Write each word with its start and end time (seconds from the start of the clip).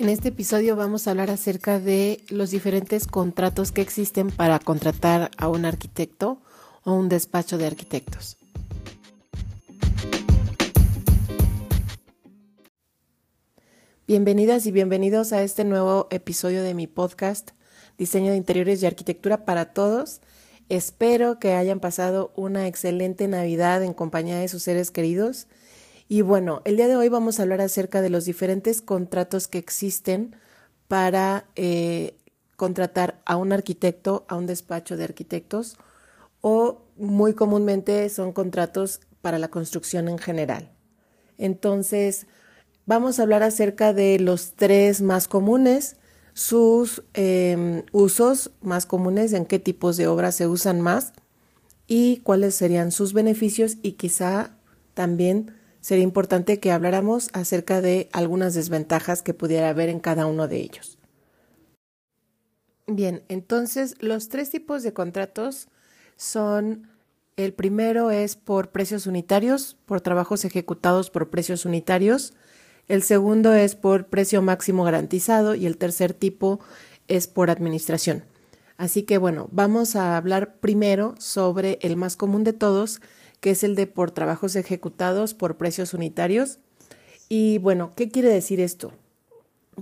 En 0.00 0.08
este 0.08 0.30
episodio 0.30 0.74
vamos 0.74 1.06
a 1.06 1.12
hablar 1.12 1.30
acerca 1.30 1.78
de 1.78 2.20
los 2.28 2.50
diferentes 2.50 3.06
contratos 3.06 3.70
que 3.70 3.80
existen 3.80 4.32
para 4.32 4.58
contratar 4.58 5.30
a 5.36 5.48
un 5.48 5.64
arquitecto 5.64 6.42
o 6.82 6.94
un 6.94 7.08
despacho 7.08 7.58
de 7.58 7.66
arquitectos. 7.66 8.36
Bienvenidas 14.08 14.66
y 14.66 14.72
bienvenidos 14.72 15.32
a 15.32 15.42
este 15.42 15.64
nuevo 15.64 16.08
episodio 16.10 16.64
de 16.64 16.74
mi 16.74 16.88
podcast 16.88 17.52
Diseño 17.96 18.32
de 18.32 18.36
Interiores 18.36 18.82
y 18.82 18.86
Arquitectura 18.86 19.44
para 19.44 19.72
Todos. 19.72 20.20
Espero 20.68 21.38
que 21.38 21.52
hayan 21.52 21.78
pasado 21.78 22.32
una 22.34 22.66
excelente 22.66 23.28
Navidad 23.28 23.84
en 23.84 23.94
compañía 23.94 24.40
de 24.40 24.48
sus 24.48 24.64
seres 24.64 24.90
queridos. 24.90 25.46
Y 26.08 26.22
bueno, 26.22 26.60
el 26.64 26.76
día 26.76 26.88
de 26.88 26.96
hoy 26.96 27.08
vamos 27.08 27.38
a 27.38 27.42
hablar 27.42 27.60
acerca 27.60 28.02
de 28.02 28.10
los 28.10 28.24
diferentes 28.24 28.82
contratos 28.82 29.48
que 29.48 29.58
existen 29.58 30.36
para 30.88 31.46
eh, 31.56 32.16
contratar 32.56 33.20
a 33.24 33.36
un 33.36 33.52
arquitecto, 33.52 34.24
a 34.28 34.36
un 34.36 34.46
despacho 34.46 34.96
de 34.96 35.04
arquitectos, 35.04 35.76
o 36.40 36.82
muy 36.96 37.34
comúnmente 37.34 38.08
son 38.10 38.32
contratos 38.32 39.00
para 39.22 39.38
la 39.38 39.48
construcción 39.48 40.08
en 40.08 40.18
general. 40.18 40.70
Entonces, 41.38 42.26
vamos 42.86 43.18
a 43.18 43.22
hablar 43.22 43.42
acerca 43.42 43.92
de 43.92 44.18
los 44.20 44.52
tres 44.52 45.00
más 45.00 45.26
comunes 45.26 45.96
sus 46.34 47.04
em, 47.14 47.84
usos 47.92 48.50
más 48.60 48.86
comunes, 48.86 49.32
en 49.32 49.46
qué 49.46 49.60
tipos 49.60 49.96
de 49.96 50.08
obras 50.08 50.34
se 50.34 50.48
usan 50.48 50.80
más 50.80 51.12
y 51.86 52.18
cuáles 52.18 52.56
serían 52.56 52.90
sus 52.90 53.12
beneficios 53.12 53.76
y 53.82 53.92
quizá 53.92 54.50
también 54.94 55.54
sería 55.84 56.02
importante 56.02 56.60
que 56.60 56.72
habláramos 56.72 57.28
acerca 57.34 57.82
de 57.82 58.08
algunas 58.14 58.54
desventajas 58.54 59.20
que 59.20 59.34
pudiera 59.34 59.68
haber 59.68 59.90
en 59.90 60.00
cada 60.00 60.24
uno 60.24 60.48
de 60.48 60.56
ellos. 60.56 60.96
Bien, 62.86 63.22
entonces 63.28 63.94
los 64.00 64.30
tres 64.30 64.48
tipos 64.48 64.82
de 64.82 64.94
contratos 64.94 65.68
son, 66.16 66.88
el 67.36 67.52
primero 67.52 68.10
es 68.10 68.34
por 68.34 68.70
precios 68.70 69.06
unitarios, 69.06 69.76
por 69.84 70.00
trabajos 70.00 70.46
ejecutados 70.46 71.10
por 71.10 71.28
precios 71.28 71.66
unitarios, 71.66 72.32
el 72.88 73.02
segundo 73.02 73.52
es 73.52 73.74
por 73.74 74.06
precio 74.06 74.40
máximo 74.40 74.84
garantizado 74.84 75.54
y 75.54 75.66
el 75.66 75.76
tercer 75.76 76.14
tipo 76.14 76.60
es 77.08 77.26
por 77.26 77.50
administración. 77.50 78.24
Así 78.78 79.02
que 79.02 79.18
bueno, 79.18 79.50
vamos 79.52 79.96
a 79.96 80.16
hablar 80.16 80.56
primero 80.60 81.14
sobre 81.18 81.78
el 81.82 81.96
más 81.96 82.16
común 82.16 82.42
de 82.42 82.54
todos, 82.54 83.02
que 83.44 83.50
es 83.50 83.62
el 83.62 83.74
de 83.74 83.86
por 83.86 84.10
trabajos 84.10 84.56
ejecutados 84.56 85.34
por 85.34 85.58
precios 85.58 85.92
unitarios. 85.92 86.60
Y 87.28 87.58
bueno, 87.58 87.92
¿qué 87.94 88.08
quiere 88.08 88.30
decir 88.30 88.58
esto? 88.58 88.90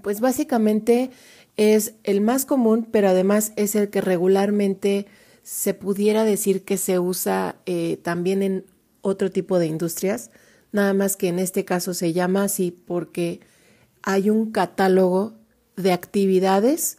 Pues 0.03 0.19
básicamente 0.21 1.13
es 1.57 1.95
el 2.03 2.23
más 2.23 2.45
común, 2.45 2.89
pero 2.91 3.11
además 3.11 3.53
es 3.55 3.77
el 3.77 3.89
que 3.89 4.01
regularmente 4.01 5.07
se 5.45 5.75
pudiera 5.75 6.25
decir 6.25 6.65
que 6.65 6.77
se 6.77 6.99
usa 6.99 7.55
eh, 7.65 8.01
también 8.03 8.43
en 8.43 8.65
otro 9.01 9.31
tipo 9.31 9.61
de 9.61 9.69
industrias 9.69 10.33
nada 10.73 10.93
más 10.95 11.17
que 11.17 11.29
en 11.29 11.39
este 11.39 11.65
caso 11.65 11.95
se 11.95 12.13
llama 12.13 12.43
así 12.43 12.73
porque 12.73 13.41
hay 14.03 14.29
un 14.31 14.51
catálogo 14.51 15.35
de 15.77 15.93
actividades 15.93 16.99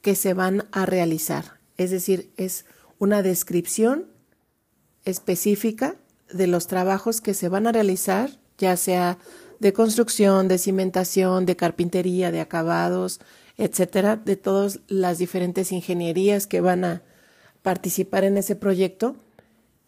que 0.00 0.16
se 0.16 0.34
van 0.34 0.66
a 0.72 0.86
realizar. 0.86 1.60
Es 1.76 1.92
decir, 1.92 2.32
es 2.36 2.64
una 2.98 3.22
descripción 3.22 4.06
específica 5.08 5.96
de 6.32 6.46
los 6.46 6.66
trabajos 6.66 7.20
que 7.20 7.34
se 7.34 7.48
van 7.48 7.66
a 7.66 7.72
realizar, 7.72 8.30
ya 8.58 8.76
sea 8.76 9.18
de 9.58 9.72
construcción, 9.72 10.48
de 10.48 10.58
cimentación, 10.58 11.46
de 11.46 11.56
carpintería, 11.56 12.30
de 12.30 12.40
acabados, 12.40 13.20
etcétera, 13.56 14.16
de 14.16 14.36
todas 14.36 14.80
las 14.86 15.18
diferentes 15.18 15.72
ingenierías 15.72 16.46
que 16.46 16.60
van 16.60 16.84
a 16.84 17.02
participar 17.62 18.24
en 18.24 18.36
ese 18.36 18.54
proyecto 18.54 19.16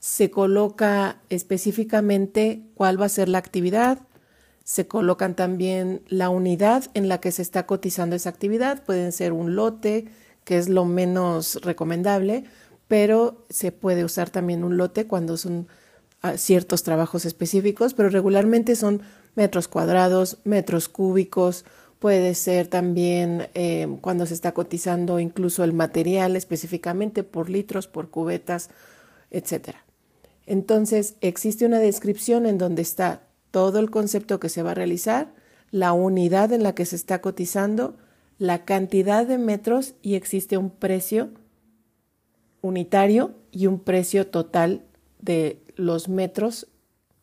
se 0.00 0.30
coloca 0.30 1.20
específicamente 1.28 2.62
cuál 2.74 3.00
va 3.00 3.06
a 3.06 3.10
ser 3.10 3.28
la 3.28 3.38
actividad, 3.38 3.98
se 4.64 4.88
colocan 4.88 5.36
también 5.36 6.02
la 6.08 6.30
unidad 6.30 6.84
en 6.94 7.08
la 7.08 7.20
que 7.20 7.30
se 7.32 7.42
está 7.42 7.66
cotizando 7.66 8.16
esa 8.16 8.30
actividad, 8.30 8.82
pueden 8.82 9.12
ser 9.12 9.32
un 9.32 9.54
lote, 9.54 10.06
que 10.44 10.56
es 10.56 10.70
lo 10.70 10.86
menos 10.86 11.60
recomendable, 11.62 12.44
pero 12.90 13.46
se 13.50 13.70
puede 13.70 14.04
usar 14.04 14.30
también 14.30 14.64
un 14.64 14.76
lote 14.76 15.06
cuando 15.06 15.36
son 15.36 15.68
ah, 16.22 16.36
ciertos 16.36 16.82
trabajos 16.82 17.24
específicos, 17.24 17.94
pero 17.94 18.08
regularmente 18.08 18.74
son 18.74 19.02
metros 19.36 19.68
cuadrados, 19.68 20.38
metros 20.42 20.88
cúbicos, 20.88 21.64
puede 22.00 22.34
ser 22.34 22.66
también 22.66 23.46
eh, 23.54 23.86
cuando 24.00 24.26
se 24.26 24.34
está 24.34 24.50
cotizando 24.50 25.20
incluso 25.20 25.62
el 25.62 25.72
material 25.72 26.34
específicamente 26.34 27.22
por 27.22 27.48
litros, 27.48 27.86
por 27.86 28.10
cubetas, 28.10 28.70
etcétera. 29.30 29.84
Entonces, 30.44 31.14
existe 31.20 31.66
una 31.66 31.78
descripción 31.78 32.44
en 32.44 32.58
donde 32.58 32.82
está 32.82 33.22
todo 33.52 33.78
el 33.78 33.92
concepto 33.92 34.40
que 34.40 34.48
se 34.48 34.64
va 34.64 34.72
a 34.72 34.74
realizar, 34.74 35.32
la 35.70 35.92
unidad 35.92 36.52
en 36.52 36.64
la 36.64 36.74
que 36.74 36.86
se 36.86 36.96
está 36.96 37.20
cotizando, 37.20 37.96
la 38.40 38.64
cantidad 38.64 39.28
de 39.28 39.38
metros 39.38 39.94
y 40.02 40.16
existe 40.16 40.56
un 40.56 40.70
precio 40.70 41.30
unitario 42.62 43.34
y 43.50 43.66
un 43.66 43.80
precio 43.80 44.26
total 44.26 44.82
de 45.20 45.60
los 45.76 46.08
metros 46.08 46.68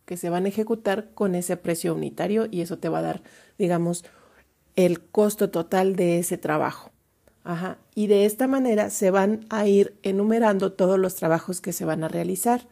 que 0.06 0.18
se 0.18 0.30
van 0.30 0.46
a 0.46 0.50
ejecutar 0.50 1.10
con 1.14 1.36
ese 1.36 1.58
precio 1.58 1.94
unitario 1.94 2.48
y 2.50 2.62
eso 2.62 2.78
te 2.78 2.90
va 2.90 3.00
a 3.00 3.04
dar, 3.04 3.22
digamos, 3.58 4.06
el 4.76 5.02
costo 5.02 5.50
total 5.50 5.96
de 5.96 6.20
ese 6.20 6.38
trabajo. 6.38 6.92
Ajá. 7.44 7.78
Y 7.96 8.08
de 8.08 8.26
esta 8.26 8.48
manera 8.48 8.90
se 8.90 9.12
van 9.12 9.46
a 9.50 9.68
ir 9.68 9.98
enumerando 10.04 10.74
todos 10.74 11.00
los 11.00 11.16
trabajos 11.16 11.62
que 11.62 11.74
se 11.74 11.86
van 11.86 12.04
a 12.04 12.08
realizar 12.08 12.68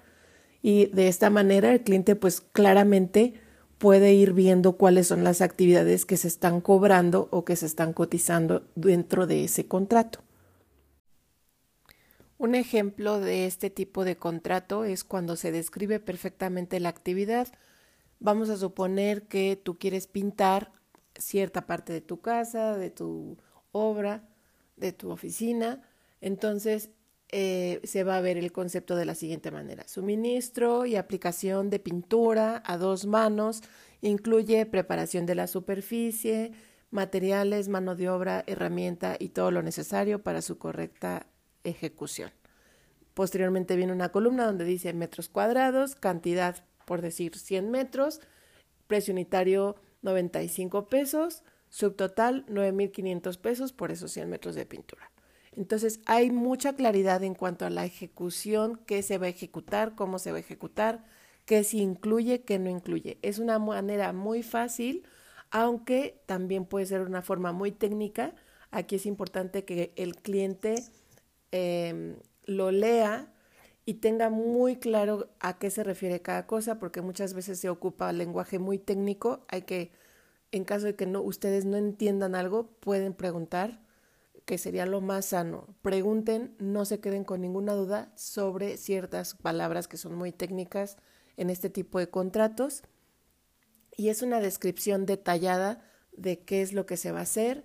y 0.61 0.87
de 0.87 1.07
esta 1.07 1.29
manera 1.29 1.71
el 1.71 1.81
cliente 1.81 2.15
pues 2.15 2.41
claramente 2.41 3.35
puede 3.77 4.13
ir 4.13 4.33
viendo 4.33 4.77
cuáles 4.77 5.07
son 5.07 5.23
las 5.23 5.41
actividades 5.41 6.05
que 6.05 6.17
se 6.17 6.27
están 6.27 6.61
cobrando 6.61 7.27
o 7.31 7.45
que 7.45 7.55
se 7.55 7.65
están 7.65 7.93
cotizando 7.93 8.63
dentro 8.75 9.27
de 9.27 9.43
ese 9.43 9.67
contrato. 9.67 10.19
Un 12.37 12.53
ejemplo 12.53 13.19
de 13.19 13.45
este 13.45 13.69
tipo 13.69 14.03
de 14.03 14.17
contrato 14.17 14.83
es 14.83 15.03
cuando 15.03 15.37
se 15.37 15.51
describe 15.51 15.99
perfectamente 15.99 16.79
la 16.81 16.89
actividad. 16.89 17.47
Vamos 18.19 18.49
a 18.49 18.57
suponer 18.57 19.27
que 19.27 19.59
tú 19.61 19.77
quieres 19.77 20.07
pintar 20.07 20.73
cierta 21.17 21.65
parte 21.65 21.93
de 21.93 22.01
tu 22.01 22.19
casa, 22.19 22.77
de 22.77 22.89
tu 22.89 23.37
obra, 23.71 24.27
de 24.75 24.91
tu 24.91 25.11
oficina. 25.11 25.81
Entonces, 26.19 26.89
eh, 27.29 27.79
se 27.83 28.03
va 28.03 28.17
a 28.17 28.21
ver 28.21 28.37
el 28.37 28.51
concepto 28.51 28.97
de 28.97 29.05
la 29.05 29.15
siguiente 29.15 29.49
manera. 29.49 29.87
Suministro 29.87 30.85
y 30.85 30.97
aplicación 30.97 31.69
de 31.69 31.79
pintura 31.79 32.61
a 32.65 32.77
dos 32.77 33.05
manos 33.05 33.61
incluye 34.01 34.65
preparación 34.65 35.25
de 35.25 35.35
la 35.35 35.47
superficie, 35.47 36.51
materiales, 36.91 37.69
mano 37.69 37.95
de 37.95 38.09
obra, 38.09 38.43
herramienta 38.45 39.15
y 39.19 39.29
todo 39.29 39.51
lo 39.51 39.63
necesario 39.63 40.21
para 40.21 40.41
su 40.41 40.57
correcta 40.57 41.27
ejecución. 41.65 42.31
Posteriormente 43.13 43.75
viene 43.75 43.93
una 43.93 44.09
columna 44.09 44.45
donde 44.45 44.65
dice 44.65 44.93
metros 44.93 45.29
cuadrados, 45.29 45.95
cantidad 45.95 46.65
por 46.85 47.01
decir 47.01 47.37
100 47.37 47.71
metros, 47.71 48.21
precio 48.87 49.13
unitario 49.13 49.75
95 50.01 50.87
pesos, 50.87 51.43
subtotal 51.69 52.45
9.500 52.47 53.37
pesos 53.37 53.73
por 53.73 53.91
esos 53.91 54.11
100 54.11 54.29
metros 54.29 54.55
de 54.55 54.65
pintura. 54.65 55.11
Entonces 55.55 56.01
hay 56.05 56.31
mucha 56.31 56.73
claridad 56.73 57.23
en 57.23 57.33
cuanto 57.33 57.65
a 57.65 57.69
la 57.69 57.85
ejecución, 57.85 58.81
qué 58.85 59.01
se 59.01 59.17
va 59.17 59.27
a 59.27 59.29
ejecutar, 59.29 59.95
cómo 59.95 60.19
se 60.19 60.31
va 60.31 60.37
a 60.37 60.41
ejecutar, 60.41 61.05
qué 61.45 61.63
se 61.63 61.77
incluye, 61.77 62.41
qué 62.41 62.59
no 62.59 62.69
incluye. 62.69 63.17
Es 63.21 63.39
una 63.39 63.59
manera 63.59 64.11
muy 64.11 64.43
fácil, 64.43 65.03
aunque 65.51 66.21
también 66.25 66.65
puede 66.65 66.85
ser 66.85 67.01
una 67.01 67.21
forma 67.21 67.53
muy 67.53 67.71
técnica. 67.71 68.35
Aquí 68.71 68.95
es 68.95 69.05
importante 69.05 69.63
que 69.63 69.93
el 69.95 70.17
cliente 70.17 70.75
em, 71.51 72.17
lo 72.45 72.71
lea 72.71 73.31
y 73.85 73.95
tenga 73.95 74.29
muy 74.29 74.77
claro 74.77 75.29
a 75.39 75.59
qué 75.59 75.69
se 75.69 75.83
refiere 75.83 76.21
cada 76.21 76.47
cosa, 76.47 76.79
porque 76.79 77.01
muchas 77.01 77.33
veces 77.33 77.59
se 77.59 77.69
ocupa 77.69 78.11
lenguaje 78.13 78.59
muy 78.59 78.79
técnico. 78.79 79.45
Hay 79.47 79.63
que, 79.63 79.91
en 80.51 80.65
caso 80.65 80.87
de 80.87 80.95
que 80.95 81.05
no, 81.05 81.21
ustedes 81.21 81.65
no 81.65 81.77
entiendan 81.77 82.35
algo, 82.35 82.67
pueden 82.79 83.13
preguntar 83.13 83.85
que 84.45 84.57
sería 84.57 84.85
lo 84.85 85.01
más 85.01 85.27
sano. 85.27 85.75
Pregunten, 85.81 86.55
no 86.59 86.85
se 86.85 86.99
queden 86.99 87.23
con 87.23 87.41
ninguna 87.41 87.73
duda 87.73 88.11
sobre 88.15 88.77
ciertas 88.77 89.35
palabras 89.35 89.87
que 89.87 89.97
son 89.97 90.15
muy 90.15 90.31
técnicas 90.31 90.97
en 91.37 91.49
este 91.49 91.69
tipo 91.69 91.99
de 91.99 92.09
contratos. 92.09 92.83
Y 93.97 94.09
es 94.09 94.21
una 94.21 94.39
descripción 94.39 95.05
detallada 95.05 95.83
de 96.11 96.39
qué 96.39 96.61
es 96.61 96.73
lo 96.73 96.85
que 96.85 96.97
se 96.97 97.11
va 97.11 97.19
a 97.19 97.23
hacer. 97.23 97.63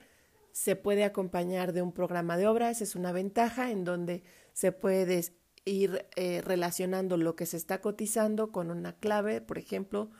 Se 0.53 0.77
puede 0.77 1.05
acompañar 1.05 1.73
de 1.73 1.83
un 1.83 1.93
programa 1.93 2.37
de 2.37 2.47
obras, 2.47 2.83
es 2.83 2.95
una 2.95 3.13
ventaja 3.13 3.71
en 3.71 3.85
donde 3.85 4.23
se 4.53 4.73
puede 4.73 5.25
ir 5.65 6.07
eh, 6.17 6.43
relacionando 6.43 7.17
lo 7.17 7.37
que 7.37 7.47
se 7.47 7.57
está 7.57 7.81
cotizando 7.81 8.51
con 8.51 8.71
una 8.71 8.95
clave, 8.95 9.41
por 9.41 9.59
ejemplo, 9.59 10.11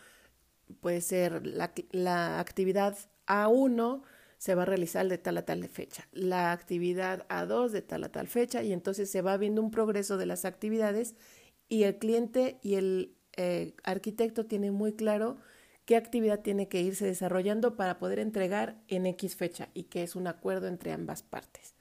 puede 0.81 1.01
ser 1.01 1.47
la, 1.47 1.73
la 1.91 2.41
actividad 2.41 2.97
A1 3.27 4.03
se 4.41 4.55
va 4.55 4.63
a 4.63 4.65
realizar 4.65 5.07
de 5.07 5.19
tal 5.19 5.37
a 5.37 5.45
tal 5.45 5.69
fecha, 5.69 6.09
la 6.13 6.53
actividad 6.53 7.29
A2 7.29 7.69
de 7.69 7.83
tal 7.83 8.05
a 8.05 8.09
tal 8.09 8.27
fecha 8.27 8.63
y 8.63 8.73
entonces 8.73 9.11
se 9.11 9.21
va 9.21 9.37
viendo 9.37 9.61
un 9.61 9.71
progreso 9.71 10.17
de 10.17 10.25
las 10.25 10.47
actividades 10.47 11.15
y 11.69 11.83
el 11.83 11.99
cliente 11.99 12.59
y 12.63 12.77
el 12.77 13.17
eh, 13.37 13.75
arquitecto 13.85 14.47
tienen 14.47 14.73
muy 14.73 14.95
claro 14.95 15.37
qué 15.91 15.97
actividad 15.97 16.39
tiene 16.39 16.69
que 16.69 16.81
irse 16.81 17.05
desarrollando 17.05 17.75
para 17.75 17.99
poder 17.99 18.21
entregar 18.21 18.77
en 18.87 19.07
X 19.07 19.35
fecha 19.35 19.71
y 19.75 19.83
que 19.83 20.05
es 20.05 20.15
un 20.15 20.29
acuerdo 20.29 20.69
entre 20.69 20.93
ambas 20.93 21.25
partes. 21.25 21.75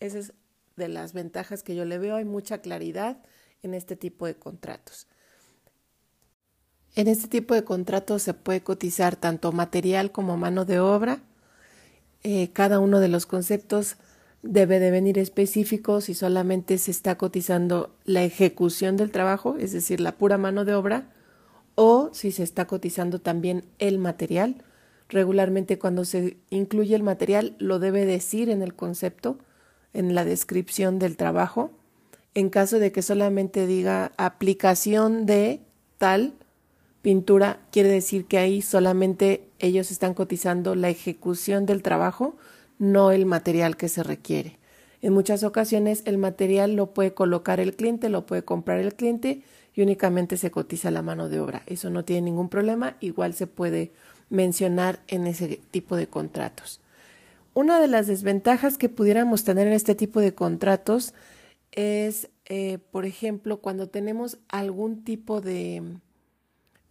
Esa 0.00 0.18
es 0.18 0.34
de 0.76 0.88
las 0.88 1.14
ventajas 1.14 1.62
que 1.62 1.74
yo 1.74 1.86
le 1.86 1.96
veo, 1.96 2.16
hay 2.16 2.26
mucha 2.26 2.58
claridad 2.58 3.22
en 3.62 3.72
este 3.72 3.96
tipo 3.96 4.26
de 4.26 4.34
contratos. 4.34 5.06
En 6.94 7.08
este 7.08 7.26
tipo 7.26 7.54
de 7.54 7.64
contratos 7.64 8.20
se 8.20 8.34
puede 8.34 8.60
cotizar 8.60 9.16
tanto 9.16 9.50
material 9.50 10.12
como 10.12 10.36
mano 10.36 10.66
de 10.66 10.80
obra, 10.80 11.20
eh, 12.22 12.50
cada 12.52 12.80
uno 12.80 13.00
de 13.00 13.08
los 13.08 13.24
conceptos 13.24 13.96
debe 14.42 14.78
de 14.78 14.90
venir 14.90 15.18
específico 15.18 16.02
si 16.02 16.12
solamente 16.12 16.76
se 16.76 16.90
está 16.90 17.16
cotizando 17.16 17.96
la 18.04 18.24
ejecución 18.24 18.98
del 18.98 19.10
trabajo, 19.10 19.56
es 19.58 19.72
decir, 19.72 20.00
la 20.00 20.12
pura 20.12 20.36
mano 20.36 20.66
de 20.66 20.74
obra, 20.74 21.13
o 21.74 22.10
si 22.12 22.32
se 22.32 22.42
está 22.42 22.66
cotizando 22.66 23.20
también 23.20 23.64
el 23.78 23.98
material. 23.98 24.62
Regularmente 25.08 25.78
cuando 25.78 26.04
se 26.04 26.36
incluye 26.50 26.94
el 26.94 27.02
material 27.02 27.56
lo 27.58 27.78
debe 27.78 28.06
decir 28.06 28.50
en 28.50 28.62
el 28.62 28.74
concepto, 28.74 29.38
en 29.92 30.14
la 30.14 30.24
descripción 30.24 30.98
del 30.98 31.16
trabajo. 31.16 31.70
En 32.34 32.50
caso 32.50 32.78
de 32.78 32.90
que 32.90 33.02
solamente 33.02 33.66
diga 33.66 34.12
aplicación 34.16 35.24
de 35.26 35.60
tal, 35.98 36.34
pintura 37.02 37.60
quiere 37.70 37.90
decir 37.90 38.26
que 38.26 38.38
ahí 38.38 38.62
solamente 38.62 39.48
ellos 39.58 39.90
están 39.90 40.14
cotizando 40.14 40.74
la 40.74 40.88
ejecución 40.88 41.66
del 41.66 41.82
trabajo, 41.82 42.36
no 42.78 43.12
el 43.12 43.26
material 43.26 43.76
que 43.76 43.88
se 43.88 44.02
requiere. 44.02 44.58
En 45.00 45.12
muchas 45.12 45.44
ocasiones 45.44 46.02
el 46.06 46.16
material 46.16 46.76
lo 46.76 46.94
puede 46.94 47.12
colocar 47.12 47.60
el 47.60 47.76
cliente, 47.76 48.08
lo 48.08 48.24
puede 48.26 48.42
comprar 48.42 48.78
el 48.78 48.94
cliente 48.94 49.42
y 49.74 49.82
únicamente 49.82 50.36
se 50.36 50.50
cotiza 50.50 50.90
la 50.90 51.02
mano 51.02 51.28
de 51.28 51.40
obra. 51.40 51.62
Eso 51.66 51.90
no 51.90 52.04
tiene 52.04 52.22
ningún 52.22 52.48
problema, 52.48 52.96
igual 53.00 53.34
se 53.34 53.46
puede 53.46 53.92
mencionar 54.30 55.00
en 55.08 55.26
ese 55.26 55.60
tipo 55.70 55.96
de 55.96 56.06
contratos. 56.06 56.80
Una 57.54 57.80
de 57.80 57.88
las 57.88 58.06
desventajas 58.06 58.78
que 58.78 58.88
pudiéramos 58.88 59.44
tener 59.44 59.66
en 59.66 59.72
este 59.72 59.94
tipo 59.94 60.20
de 60.20 60.34
contratos 60.34 61.14
es, 61.72 62.28
eh, 62.46 62.78
por 62.90 63.04
ejemplo, 63.04 63.60
cuando 63.60 63.88
tenemos 63.88 64.38
algún 64.48 65.04
tipo 65.04 65.40
de 65.40 65.82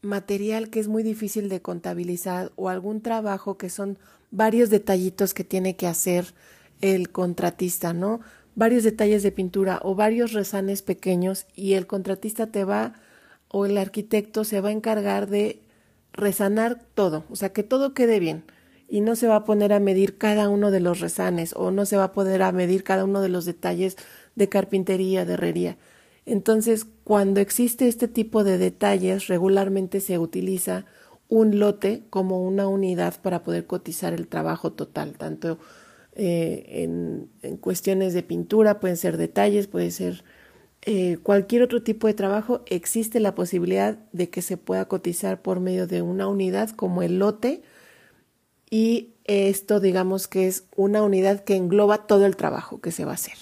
material 0.01 0.69
que 0.69 0.80
es 0.80 0.88
muy 0.88 1.03
difícil 1.03 1.50
de 1.50 1.62
contabilizar 1.62 2.51
o 2.56 2.69
algún 2.69 3.01
trabajo 3.01 3.57
que 3.57 3.69
son 3.69 3.97
varios 4.31 4.69
detallitos 4.69 5.33
que 5.33 5.44
tiene 5.44 5.75
que 5.75 5.88
hacer 5.88 6.33
el 6.81 7.09
contratista, 7.12 7.94
¿no? 7.94 8.19
Varios 8.55 8.83
detalles 8.83 9.23
de 9.23 9.31
pintura 9.31 9.79
o 9.83 9.95
varios 9.95 10.33
rezanes 10.33 10.81
pequeños 10.81 11.45
y 11.55 11.73
el 11.73 11.88
contratista 11.88 12.47
te 12.47 12.63
va 12.63 12.94
o 13.47 13.65
el 13.65 13.77
arquitecto 13.77 14.44
se 14.44 14.61
va 14.61 14.69
a 14.69 14.73
encargar 14.73 15.27
de 15.27 15.59
resanar 16.11 16.79
todo, 16.94 17.25
o 17.29 17.35
sea, 17.35 17.51
que 17.53 17.63
todo 17.63 17.94
quede 17.94 18.19
bien 18.19 18.44
y 18.88 19.01
no 19.01 19.15
se 19.15 19.27
va 19.27 19.38
a 19.38 19.45
poner 19.45 19.73
a 19.73 19.79
medir 19.79 20.17
cada 20.19 20.50
uno 20.50 20.69
de 20.69 20.79
los 20.79 21.00
rezanes 21.00 21.53
o 21.55 21.71
no 21.71 21.85
se 21.85 21.97
va 21.97 22.05
a 22.05 22.11
poder 22.13 22.44
a 22.44 22.51
medir 22.51 22.83
cada 22.83 23.05
uno 23.05 23.21
de 23.21 23.29
los 23.29 23.45
detalles 23.45 23.97
de 24.35 24.50
carpintería, 24.50 25.25
de 25.25 25.33
herrería. 25.33 25.77
Entonces, 26.25 26.85
cuando 27.03 27.39
existe 27.39 27.88
este 27.88 28.07
tipo 28.07 28.44
de 28.44 28.59
detalles, 28.59 29.27
regularmente 29.27 29.99
se 29.99 30.19
utiliza 30.19 30.85
un 31.27 31.59
lote 31.59 32.03
como 32.11 32.44
una 32.44 32.67
unidad 32.67 33.19
para 33.21 33.44
poder 33.44 33.65
cotizar 33.65 34.13
el 34.13 34.27
trabajo 34.27 34.73
total, 34.73 35.13
tanto 35.17 35.57
eh, 36.15 36.83
en, 36.83 37.57
cuestiones 37.57 38.13
de 38.13 38.24
pintura, 38.24 38.80
pueden 38.80 38.98
ser 38.98 39.18
detalles, 39.18 39.68
puede 39.68 39.92
ser 39.92 40.24
eh, 40.83 41.18
cualquier 41.24 41.63
otro 41.63 41.81
tipo 41.81 42.07
de 42.07 42.13
trabajo, 42.13 42.63
existe 42.68 43.19
la 43.19 43.36
posibilidad 43.36 43.98
de 44.12 44.30
que 44.30 44.42
se 44.42 44.57
pueda 44.57 44.88
cotizar 44.88 45.42
por 45.42 45.60
medio 45.60 45.88
de 45.88 46.01
una 46.01 46.27
unidad 46.27 46.69
como 46.71 47.01
el 47.01 47.19
lote 47.19 47.63
y 48.69 49.13
esto 49.24 49.80
digamos 49.80 50.27
que 50.27 50.48
es 50.48 50.65
una 50.75 51.04
unidad 51.04 51.44
que 51.44 51.56
engloba 51.56 52.06
todo 52.06 52.25
el 52.25 52.36
trabajo 52.36 52.81
que 52.81 52.92
se 52.92 53.06
va 53.06 53.12
a 53.12 53.16
hacer. 53.16 53.38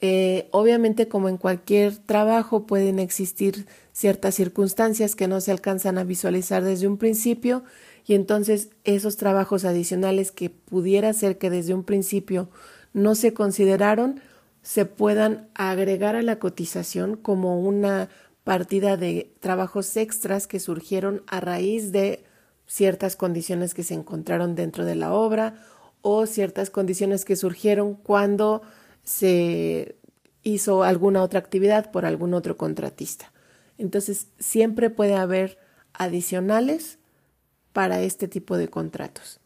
Eh, 0.00 0.48
obviamente, 0.50 1.08
como 1.08 1.28
en 1.28 1.36
cualquier 1.36 1.96
trabajo, 1.96 2.66
pueden 2.66 2.98
existir 2.98 3.66
ciertas 3.92 4.34
circunstancias 4.34 5.16
que 5.16 5.28
no 5.28 5.40
se 5.40 5.50
alcanzan 5.50 5.98
a 5.98 6.04
visualizar 6.04 6.62
desde 6.62 6.86
un 6.86 6.98
principio 6.98 7.64
y 8.06 8.14
entonces 8.14 8.70
esos 8.84 9.16
trabajos 9.16 9.64
adicionales 9.64 10.30
que 10.30 10.50
pudiera 10.50 11.12
ser 11.12 11.38
que 11.38 11.50
desde 11.50 11.74
un 11.74 11.84
principio 11.84 12.50
no 12.92 13.14
se 13.14 13.32
consideraron, 13.32 14.20
se 14.62 14.84
puedan 14.84 15.48
agregar 15.54 16.16
a 16.16 16.22
la 16.22 16.38
cotización 16.38 17.16
como 17.16 17.60
una 17.60 18.08
partida 18.44 18.96
de 18.96 19.32
trabajos 19.40 19.96
extras 19.96 20.46
que 20.46 20.60
surgieron 20.60 21.22
a 21.26 21.40
raíz 21.40 21.92
de 21.92 22.24
ciertas 22.66 23.16
condiciones 23.16 23.74
que 23.74 23.82
se 23.82 23.94
encontraron 23.94 24.54
dentro 24.54 24.84
de 24.84 24.94
la 24.94 25.12
obra 25.12 25.54
o 26.02 26.26
ciertas 26.26 26.70
condiciones 26.70 27.24
que 27.24 27.36
surgieron 27.36 27.94
cuando 27.94 28.62
se 29.02 29.96
hizo 30.42 30.82
alguna 30.82 31.22
otra 31.22 31.40
actividad 31.40 31.90
por 31.90 32.04
algún 32.04 32.34
otro 32.34 32.56
contratista. 32.56 33.32
Entonces, 33.78 34.28
siempre 34.38 34.90
puede 34.90 35.14
haber 35.14 35.58
adicionales 35.94 36.98
para 37.74 38.00
este 38.00 38.28
tipo 38.28 38.56
de 38.56 38.68
contratos. 38.68 39.40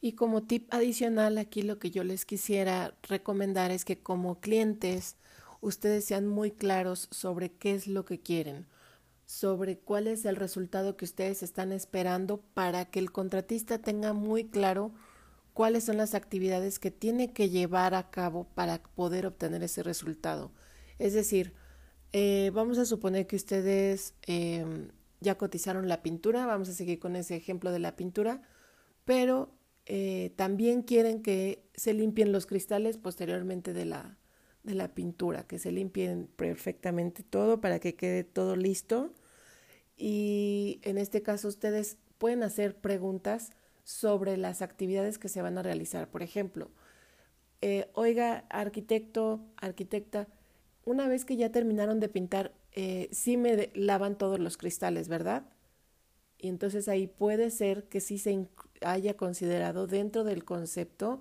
Y 0.00 0.12
como 0.12 0.42
tip 0.42 0.72
adicional, 0.74 1.38
aquí 1.38 1.62
lo 1.62 1.78
que 1.78 1.90
yo 1.90 2.04
les 2.04 2.26
quisiera 2.26 2.94
recomendar 3.02 3.70
es 3.70 3.84
que 3.84 3.98
como 3.98 4.40
clientes 4.40 5.16
ustedes 5.60 6.04
sean 6.04 6.26
muy 6.26 6.50
claros 6.50 7.08
sobre 7.12 7.52
qué 7.52 7.74
es 7.74 7.86
lo 7.86 8.04
que 8.04 8.20
quieren, 8.20 8.66
sobre 9.24 9.78
cuál 9.78 10.08
es 10.08 10.24
el 10.24 10.34
resultado 10.34 10.96
que 10.96 11.04
ustedes 11.04 11.42
están 11.44 11.70
esperando 11.70 12.40
para 12.54 12.84
que 12.86 12.98
el 12.98 13.12
contratista 13.12 13.78
tenga 13.78 14.12
muy 14.12 14.44
claro 14.44 14.92
cuáles 15.54 15.84
son 15.84 15.96
las 15.96 16.14
actividades 16.14 16.80
que 16.80 16.90
tiene 16.90 17.32
que 17.32 17.50
llevar 17.50 17.94
a 17.94 18.10
cabo 18.10 18.48
para 18.54 18.82
poder 18.82 19.26
obtener 19.26 19.62
ese 19.62 19.84
resultado. 19.84 20.50
Es 20.98 21.14
decir, 21.14 21.54
eh, 22.12 22.50
vamos 22.52 22.78
a 22.78 22.84
suponer 22.84 23.26
que 23.26 23.36
ustedes 23.36 24.14
em, 24.26 24.88
ya 25.20 25.36
cotizaron 25.36 25.88
la 25.88 26.02
pintura, 26.02 26.46
vamos 26.46 26.68
a 26.68 26.72
seguir 26.72 26.98
con 26.98 27.16
ese 27.16 27.36
ejemplo 27.36 27.72
de 27.72 27.78
la 27.78 27.96
pintura, 27.96 28.42
pero 29.04 29.50
eh, 29.86 30.32
también 30.36 30.82
quieren 30.82 31.22
que 31.22 31.64
se 31.74 31.94
limpien 31.94 32.32
los 32.32 32.46
cristales 32.46 32.98
posteriormente 32.98 33.72
de 33.72 33.84
la, 33.84 34.18
de 34.62 34.74
la 34.74 34.94
pintura, 34.94 35.46
que 35.46 35.58
se 35.58 35.72
limpien 35.72 36.28
perfectamente 36.36 37.22
todo 37.22 37.60
para 37.60 37.78
que 37.78 37.94
quede 37.94 38.24
todo 38.24 38.54
listo. 38.54 39.12
Y 39.96 40.80
en 40.82 40.98
este 40.98 41.22
caso 41.22 41.48
ustedes 41.48 41.96
pueden 42.18 42.42
hacer 42.42 42.76
preguntas 42.76 43.50
sobre 43.82 44.36
las 44.36 44.60
actividades 44.60 45.18
que 45.18 45.28
se 45.28 45.42
van 45.42 45.56
a 45.56 45.62
realizar. 45.62 46.10
Por 46.10 46.22
ejemplo, 46.22 46.70
eh, 47.62 47.88
oiga, 47.94 48.44
arquitecto, 48.50 49.40
arquitecta, 49.56 50.28
una 50.84 51.08
vez 51.08 51.24
que 51.24 51.36
ya 51.36 51.50
terminaron 51.50 51.98
de 51.98 52.08
pintar, 52.08 52.52
eh, 52.78 53.08
sí 53.12 53.36
me 53.36 53.70
lavan 53.74 54.16
todos 54.18 54.38
los 54.40 54.56
cristales, 54.56 55.08
¿verdad? 55.08 55.44
Y 56.38 56.48
entonces 56.48 56.88
ahí 56.88 57.06
puede 57.06 57.50
ser 57.50 57.84
que 57.88 58.00
sí 58.00 58.18
se 58.18 58.48
haya 58.82 59.16
considerado 59.16 59.86
dentro 59.86 60.24
del 60.24 60.44
concepto 60.44 61.20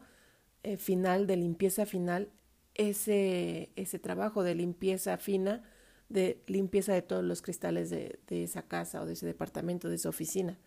eh, 0.63 0.77
final, 0.77 1.27
de 1.27 1.37
limpieza 1.37 1.85
final, 1.85 2.29
ese, 2.75 3.71
ese 3.75 3.99
trabajo 3.99 4.43
de 4.43 4.55
limpieza 4.55 5.17
fina, 5.17 5.63
de 6.09 6.41
limpieza 6.47 6.93
de 6.93 7.01
todos 7.03 7.23
los 7.23 7.41
cristales 7.41 7.89
de, 7.89 8.19
de 8.27 8.43
esa 8.43 8.63
casa 8.63 9.01
o 9.01 9.05
de 9.07 9.13
ese 9.13 9.25
departamento, 9.25 9.89
de 9.89 9.95
esa 9.95 10.09
oficina. 10.09 10.59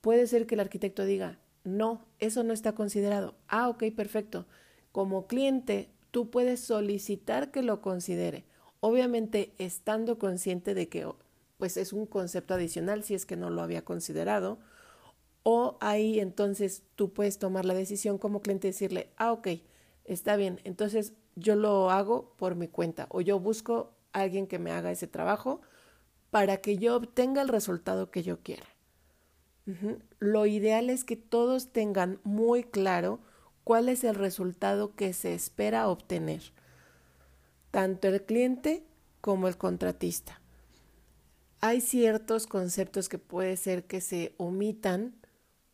Puede 0.00 0.26
ser 0.26 0.46
que 0.46 0.54
el 0.54 0.60
arquitecto 0.60 1.04
diga, 1.04 1.38
no, 1.64 2.04
eso 2.18 2.42
no 2.42 2.52
está 2.52 2.72
considerado. 2.74 3.34
Ah, 3.48 3.68
ok, 3.68 3.84
perfecto. 3.96 4.46
Como 4.92 5.26
cliente, 5.26 5.90
tú 6.10 6.30
puedes 6.30 6.60
solicitar 6.60 7.50
que 7.50 7.62
lo 7.62 7.80
considere. 7.80 8.44
Obviamente, 8.86 9.54
estando 9.56 10.18
consciente 10.18 10.74
de 10.74 10.90
que 10.90 11.10
pues 11.56 11.78
es 11.78 11.94
un 11.94 12.04
concepto 12.04 12.52
adicional 12.52 13.02
si 13.02 13.14
es 13.14 13.24
que 13.24 13.34
no 13.34 13.48
lo 13.48 13.62
había 13.62 13.82
considerado. 13.82 14.58
O 15.42 15.78
ahí 15.80 16.20
entonces 16.20 16.82
tú 16.94 17.10
puedes 17.10 17.38
tomar 17.38 17.64
la 17.64 17.72
decisión 17.72 18.18
como 18.18 18.42
cliente 18.42 18.68
y 18.68 18.72
decirle, 18.72 19.08
ah, 19.16 19.32
ok, 19.32 19.48
está 20.04 20.36
bien, 20.36 20.60
entonces 20.64 21.14
yo 21.34 21.56
lo 21.56 21.90
hago 21.90 22.34
por 22.36 22.56
mi 22.56 22.68
cuenta 22.68 23.06
o 23.08 23.22
yo 23.22 23.40
busco 23.40 23.94
a 24.12 24.20
alguien 24.20 24.46
que 24.46 24.58
me 24.58 24.70
haga 24.70 24.92
ese 24.92 25.06
trabajo 25.06 25.62
para 26.30 26.58
que 26.58 26.76
yo 26.76 26.96
obtenga 26.96 27.40
el 27.40 27.48
resultado 27.48 28.10
que 28.10 28.22
yo 28.22 28.40
quiera. 28.42 28.66
Lo 30.18 30.44
ideal 30.44 30.90
es 30.90 31.04
que 31.04 31.16
todos 31.16 31.72
tengan 31.72 32.20
muy 32.22 32.64
claro 32.64 33.18
cuál 33.64 33.88
es 33.88 34.04
el 34.04 34.14
resultado 34.14 34.94
que 34.94 35.14
se 35.14 35.32
espera 35.32 35.88
obtener, 35.88 36.42
tanto 37.74 38.06
el 38.06 38.22
cliente 38.22 38.84
como 39.20 39.48
el 39.48 39.56
contratista. 39.56 40.40
Hay 41.60 41.80
ciertos 41.80 42.46
conceptos 42.46 43.08
que 43.08 43.18
puede 43.18 43.56
ser 43.56 43.82
que 43.82 44.00
se 44.00 44.32
omitan 44.36 45.16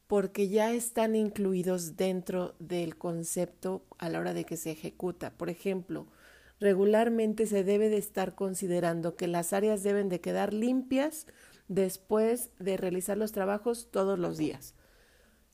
porque 0.07 0.49
ya 0.49 0.73
están 0.73 1.15
incluidos 1.15 1.99
dentro 1.99 2.55
del 2.59 2.97
concepto 2.97 3.85
a 3.99 4.09
la 4.09 4.19
hora 4.19 4.33
de 4.33 4.47
que 4.47 4.57
se 4.57 4.71
ejecuta. 4.71 5.37
Por 5.37 5.51
ejemplo, 5.51 6.07
regularmente 6.59 7.45
se 7.45 7.65
debe 7.65 7.91
de 7.91 7.99
estar 7.99 8.35
considerando 8.35 9.15
que 9.15 9.27
las 9.27 9.53
áreas 9.53 9.83
deben 9.83 10.09
de 10.09 10.23
quedar 10.23 10.55
limpias 10.55 11.27
después 11.69 12.49
de 12.59 12.79
realizar 12.79 13.19
los 13.19 13.33
trabajos 13.33 13.91
todos 13.91 14.19
los 14.19 14.39
días. 14.39 14.75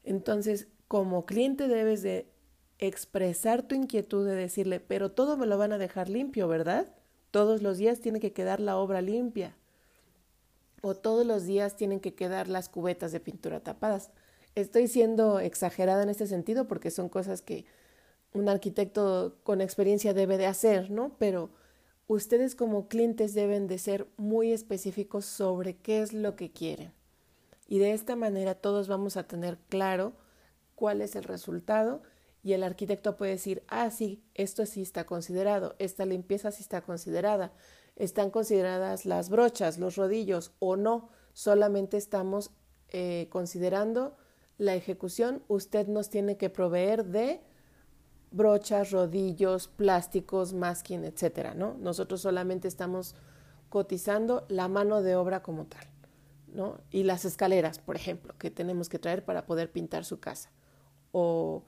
Entonces, 0.04 0.68
como 0.86 1.26
cliente 1.26 1.66
debes 1.66 2.02
de 2.02 2.35
expresar 2.78 3.62
tu 3.62 3.74
inquietud 3.74 4.26
de 4.26 4.34
decirle, 4.34 4.80
pero 4.80 5.10
todo 5.10 5.36
me 5.36 5.46
lo 5.46 5.58
van 5.58 5.72
a 5.72 5.78
dejar 5.78 6.08
limpio, 6.08 6.48
¿verdad? 6.48 6.92
Todos 7.30 7.62
los 7.62 7.78
días 7.78 8.00
tiene 8.00 8.20
que 8.20 8.32
quedar 8.32 8.60
la 8.60 8.76
obra 8.76 9.00
limpia. 9.00 9.56
O 10.82 10.94
todos 10.94 11.26
los 11.26 11.44
días 11.44 11.76
tienen 11.76 12.00
que 12.00 12.14
quedar 12.14 12.48
las 12.48 12.68
cubetas 12.68 13.12
de 13.12 13.20
pintura 13.20 13.60
tapadas. 13.60 14.10
Estoy 14.54 14.88
siendo 14.88 15.40
exagerada 15.40 16.02
en 16.02 16.10
este 16.10 16.26
sentido 16.26 16.68
porque 16.68 16.90
son 16.90 17.08
cosas 17.08 17.42
que 17.42 17.64
un 18.32 18.48
arquitecto 18.48 19.36
con 19.42 19.60
experiencia 19.60 20.14
debe 20.14 20.36
de 20.38 20.46
hacer, 20.46 20.90
¿no? 20.90 21.16
Pero 21.18 21.50
ustedes 22.06 22.54
como 22.54 22.88
clientes 22.88 23.34
deben 23.34 23.66
de 23.66 23.78
ser 23.78 24.06
muy 24.16 24.52
específicos 24.52 25.24
sobre 25.24 25.76
qué 25.76 26.02
es 26.02 26.12
lo 26.12 26.36
que 26.36 26.52
quieren. 26.52 26.92
Y 27.68 27.78
de 27.78 27.92
esta 27.92 28.14
manera 28.16 28.54
todos 28.54 28.86
vamos 28.86 29.16
a 29.16 29.26
tener 29.26 29.58
claro 29.68 30.12
cuál 30.74 31.00
es 31.00 31.16
el 31.16 31.24
resultado 31.24 32.02
y 32.46 32.52
el 32.52 32.62
arquitecto 32.62 33.16
puede 33.16 33.32
decir, 33.32 33.64
ah, 33.66 33.90
sí, 33.90 34.22
esto 34.34 34.66
sí 34.66 34.80
está 34.80 35.04
considerado, 35.04 35.74
esta 35.80 36.06
limpieza 36.06 36.52
sí 36.52 36.62
está 36.62 36.80
considerada, 36.80 37.52
están 37.96 38.30
consideradas 38.30 39.04
las 39.04 39.30
brochas, 39.30 39.80
los 39.80 39.96
rodillos 39.96 40.52
o 40.60 40.76
no, 40.76 41.08
solamente 41.32 41.96
estamos 41.96 42.52
eh, 42.90 43.26
considerando 43.30 44.16
la 44.58 44.76
ejecución, 44.76 45.42
usted 45.48 45.88
nos 45.88 46.08
tiene 46.08 46.36
que 46.36 46.48
proveer 46.48 47.06
de 47.06 47.40
brochas, 48.30 48.92
rodillos, 48.92 49.66
plásticos, 49.66 50.52
masking, 50.52 51.02
etcétera, 51.02 51.52
¿no? 51.52 51.74
Nosotros 51.80 52.20
solamente 52.20 52.68
estamos 52.68 53.16
cotizando 53.70 54.46
la 54.48 54.68
mano 54.68 55.02
de 55.02 55.16
obra 55.16 55.42
como 55.42 55.66
tal, 55.66 55.88
¿no? 56.46 56.78
Y 56.92 57.02
las 57.02 57.24
escaleras, 57.24 57.80
por 57.80 57.96
ejemplo, 57.96 58.36
que 58.38 58.52
tenemos 58.52 58.88
que 58.88 59.00
traer 59.00 59.24
para 59.24 59.46
poder 59.46 59.72
pintar 59.72 60.04
su 60.04 60.20
casa. 60.20 60.52
O 61.10 61.64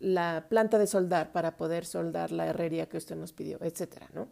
la 0.00 0.46
planta 0.48 0.78
de 0.78 0.86
soldar 0.86 1.30
para 1.30 1.56
poder 1.56 1.84
soldar 1.84 2.32
la 2.32 2.46
herrería 2.46 2.88
que 2.88 2.96
usted 2.96 3.16
nos 3.16 3.32
pidió, 3.32 3.58
etcétera, 3.62 4.08
¿no? 4.12 4.28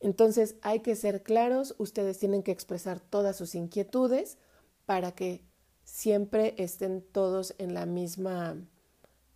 Entonces 0.00 0.56
hay 0.62 0.80
que 0.80 0.96
ser 0.96 1.22
claros, 1.22 1.76
ustedes 1.78 2.18
tienen 2.18 2.42
que 2.42 2.50
expresar 2.50 2.98
todas 2.98 3.36
sus 3.36 3.54
inquietudes 3.54 4.36
para 4.84 5.12
que 5.12 5.44
siempre 5.84 6.54
estén 6.58 7.02
todos 7.02 7.54
en 7.58 7.74
la 7.74 7.86
misma 7.86 8.56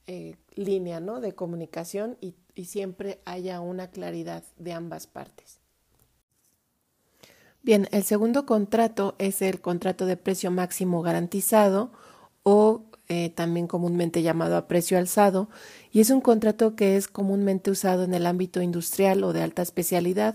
eh, 0.08 0.36
línea 0.54 0.98
¿no? 0.98 1.20
de 1.20 1.34
comunicación 1.34 2.16
y, 2.20 2.34
y 2.54 2.64
siempre 2.64 3.20
haya 3.24 3.60
una 3.60 3.90
claridad 3.90 4.42
de 4.56 4.72
ambas 4.72 5.06
partes. 5.06 5.60
Bien, 7.62 7.88
el 7.90 8.02
segundo 8.04 8.46
contrato 8.46 9.14
es 9.18 9.42
el 9.42 9.60
contrato 9.60 10.06
de 10.06 10.16
precio 10.16 10.50
máximo 10.50 11.02
garantizado 11.02 11.90
o 12.42 12.84
eh, 13.08 13.30
también 13.30 13.66
comúnmente 13.66 14.22
llamado 14.22 14.56
a 14.56 14.66
precio 14.66 14.98
alzado, 14.98 15.48
y 15.92 16.00
es 16.00 16.10
un 16.10 16.20
contrato 16.20 16.74
que 16.74 16.96
es 16.96 17.08
comúnmente 17.08 17.70
usado 17.70 18.04
en 18.04 18.14
el 18.14 18.26
ámbito 18.26 18.62
industrial 18.62 19.24
o 19.24 19.32
de 19.32 19.42
alta 19.42 19.62
especialidad. 19.62 20.34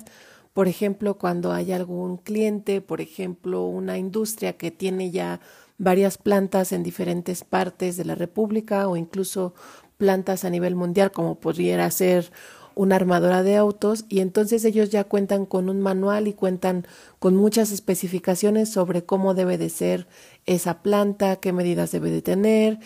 Por 0.53 0.67
ejemplo, 0.67 1.17
cuando 1.17 1.53
hay 1.53 1.71
algún 1.71 2.17
cliente, 2.17 2.81
por 2.81 3.01
ejemplo, 3.01 3.65
una 3.65 3.97
industria 3.97 4.53
que 4.53 4.71
tiene 4.71 5.11
ya 5.11 5.39
varias 5.77 6.17
plantas 6.17 6.73
en 6.73 6.83
diferentes 6.83 7.43
partes 7.43 7.97
de 7.97 8.05
la 8.05 8.15
República 8.15 8.87
o 8.87 8.97
incluso 8.97 9.53
plantas 9.97 10.45
a 10.45 10.49
nivel 10.49 10.75
mundial 10.75 11.11
como 11.11 11.39
podría 11.39 11.89
ser 11.89 12.31
una 12.75 12.95
armadora 12.95 13.43
de 13.43 13.55
autos 13.55 14.05
y 14.07 14.19
entonces 14.19 14.63
ellos 14.65 14.89
ya 14.89 15.03
cuentan 15.03 15.45
con 15.45 15.69
un 15.69 15.81
manual 15.81 16.27
y 16.27 16.33
cuentan 16.33 16.85
con 17.19 17.35
muchas 17.35 17.71
especificaciones 17.71 18.69
sobre 18.69 19.03
cómo 19.03 19.33
debe 19.33 19.57
de 19.57 19.69
ser 19.69 20.07
esa 20.53 20.81
planta, 20.81 21.37
qué 21.37 21.53
medidas 21.53 21.91
debe 21.91 22.11
de 22.11 22.21
tener, 22.21 22.79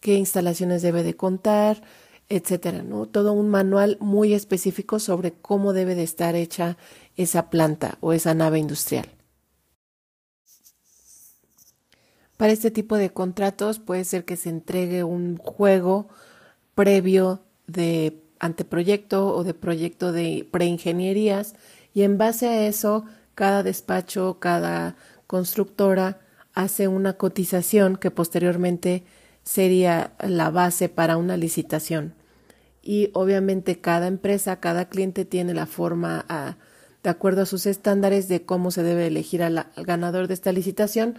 qué 0.00 0.14
instalaciones 0.14 0.82
debe 0.82 1.02
de 1.02 1.14
contar, 1.14 1.82
etcétera, 2.28 2.82
¿no? 2.82 3.06
Todo 3.06 3.32
un 3.32 3.48
manual 3.48 3.98
muy 4.00 4.34
específico 4.34 4.98
sobre 4.98 5.32
cómo 5.32 5.72
debe 5.72 5.94
de 5.94 6.02
estar 6.02 6.34
hecha 6.34 6.76
esa 7.16 7.50
planta 7.50 7.98
o 8.00 8.12
esa 8.12 8.34
nave 8.34 8.58
industrial. 8.58 9.06
Para 12.36 12.52
este 12.52 12.70
tipo 12.70 12.96
de 12.96 13.10
contratos 13.10 13.78
puede 13.78 14.04
ser 14.04 14.24
que 14.24 14.36
se 14.36 14.48
entregue 14.48 15.04
un 15.04 15.36
juego 15.36 16.08
previo 16.74 17.42
de 17.66 18.20
anteproyecto 18.40 19.34
o 19.34 19.44
de 19.44 19.54
proyecto 19.54 20.10
de 20.10 20.48
preingenierías 20.50 21.54
y 21.94 22.02
en 22.02 22.18
base 22.18 22.48
a 22.48 22.66
eso 22.66 23.04
cada 23.34 23.62
despacho, 23.62 24.38
cada 24.40 24.96
constructora 25.28 26.18
hace 26.54 26.88
una 26.88 27.14
cotización 27.14 27.96
que 27.96 28.10
posteriormente 28.10 29.04
sería 29.42 30.12
la 30.20 30.50
base 30.50 30.88
para 30.88 31.16
una 31.16 31.36
licitación. 31.36 32.14
Y 32.82 33.10
obviamente 33.14 33.80
cada 33.80 34.06
empresa, 34.06 34.60
cada 34.60 34.88
cliente 34.88 35.24
tiene 35.24 35.54
la 35.54 35.66
forma 35.66 36.24
ah, 36.28 36.56
de 37.02 37.10
acuerdo 37.10 37.42
a 37.42 37.46
sus 37.46 37.66
estándares 37.66 38.28
de 38.28 38.44
cómo 38.44 38.70
se 38.70 38.82
debe 38.82 39.06
elegir 39.06 39.42
al 39.42 39.66
ganador 39.76 40.28
de 40.28 40.34
esta 40.34 40.52
licitación 40.52 41.18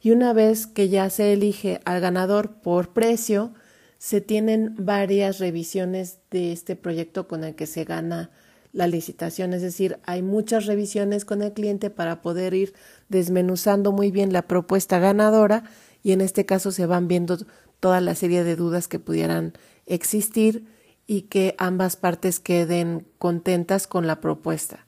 y 0.00 0.10
una 0.10 0.32
vez 0.32 0.66
que 0.66 0.88
ya 0.88 1.08
se 1.10 1.32
elige 1.32 1.80
al 1.84 2.00
ganador 2.00 2.56
por 2.60 2.92
precio, 2.92 3.54
se 3.98 4.20
tienen 4.20 4.74
varias 4.78 5.38
revisiones 5.38 6.18
de 6.30 6.52
este 6.52 6.76
proyecto 6.76 7.26
con 7.26 7.42
el 7.42 7.54
que 7.54 7.66
se 7.66 7.84
gana 7.84 8.30
la 8.74 8.88
licitación, 8.88 9.54
es 9.54 9.62
decir, 9.62 9.98
hay 10.04 10.20
muchas 10.20 10.66
revisiones 10.66 11.24
con 11.24 11.42
el 11.42 11.52
cliente 11.52 11.90
para 11.90 12.20
poder 12.20 12.54
ir 12.54 12.74
desmenuzando 13.08 13.92
muy 13.92 14.10
bien 14.10 14.32
la 14.32 14.42
propuesta 14.42 14.98
ganadora 14.98 15.62
y 16.02 16.10
en 16.10 16.20
este 16.20 16.44
caso 16.44 16.72
se 16.72 16.84
van 16.84 17.06
viendo 17.06 17.38
toda 17.78 18.00
la 18.00 18.16
serie 18.16 18.42
de 18.42 18.56
dudas 18.56 18.88
que 18.88 18.98
pudieran 18.98 19.52
existir 19.86 20.66
y 21.06 21.22
que 21.22 21.54
ambas 21.56 21.94
partes 21.94 22.40
queden 22.40 23.06
contentas 23.18 23.86
con 23.86 24.08
la 24.08 24.20
propuesta. 24.20 24.86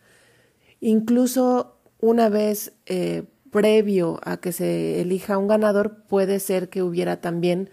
Incluso 0.80 1.76
una 2.00 2.28
vez 2.28 2.72
eh, 2.86 3.22
previo 3.52 4.18
a 4.24 4.38
que 4.38 4.50
se 4.50 5.00
elija 5.00 5.38
un 5.38 5.46
ganador, 5.46 6.02
puede 6.08 6.40
ser 6.40 6.70
que 6.70 6.82
hubiera 6.82 7.20
también 7.20 7.70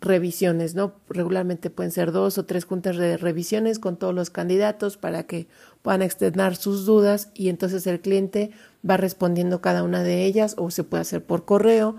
revisiones, 0.00 0.74
¿no? 0.74 0.94
Regularmente 1.08 1.70
pueden 1.70 1.90
ser 1.90 2.12
dos 2.12 2.38
o 2.38 2.44
tres 2.44 2.64
juntas 2.64 2.96
de 2.96 3.16
revisiones 3.16 3.78
con 3.78 3.96
todos 3.96 4.14
los 4.14 4.30
candidatos 4.30 4.96
para 4.96 5.24
que 5.24 5.48
puedan 5.82 6.02
externar 6.02 6.56
sus 6.56 6.86
dudas 6.86 7.30
y 7.34 7.48
entonces 7.48 7.86
el 7.86 8.00
cliente 8.00 8.52
va 8.88 8.96
respondiendo 8.96 9.60
cada 9.60 9.82
una 9.82 10.02
de 10.02 10.24
ellas 10.24 10.54
o 10.56 10.70
se 10.70 10.84
puede 10.84 11.00
hacer 11.02 11.24
por 11.24 11.44
correo 11.44 11.96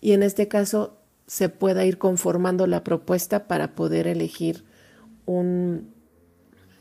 y 0.00 0.12
en 0.12 0.22
este 0.22 0.46
caso 0.48 0.96
se 1.26 1.48
pueda 1.48 1.84
ir 1.84 1.98
conformando 1.98 2.66
la 2.66 2.84
propuesta 2.84 3.46
para 3.48 3.74
poder 3.74 4.06
elegir 4.06 4.64
un 5.26 5.92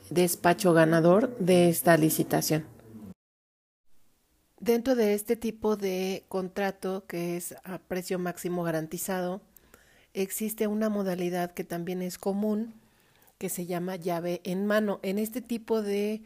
despacho 0.10 0.74
ganador 0.74 1.36
de 1.38 1.70
esta 1.70 1.98
licitación. 1.98 2.66
Dentro 4.60 4.96
de 4.96 5.14
este 5.14 5.36
tipo 5.36 5.78
de 5.78 6.26
contrato 6.28 7.06
que 7.08 7.38
es 7.38 7.56
a 7.64 7.80
precio 7.80 8.20
máximo 8.20 8.64
garantizado, 8.64 9.42
existe 10.14 10.68
una 10.68 10.90
modalidad 10.90 11.52
que 11.52 11.64
también 11.64 12.02
es 12.02 12.18
común 12.18 12.74
que 13.38 13.50
se 13.50 13.66
llama 13.66 13.96
llave 13.96 14.42
en 14.44 14.66
mano. 14.66 15.00
En 15.02 15.18
este 15.18 15.42
tipo 15.42 15.82
de 15.82 16.22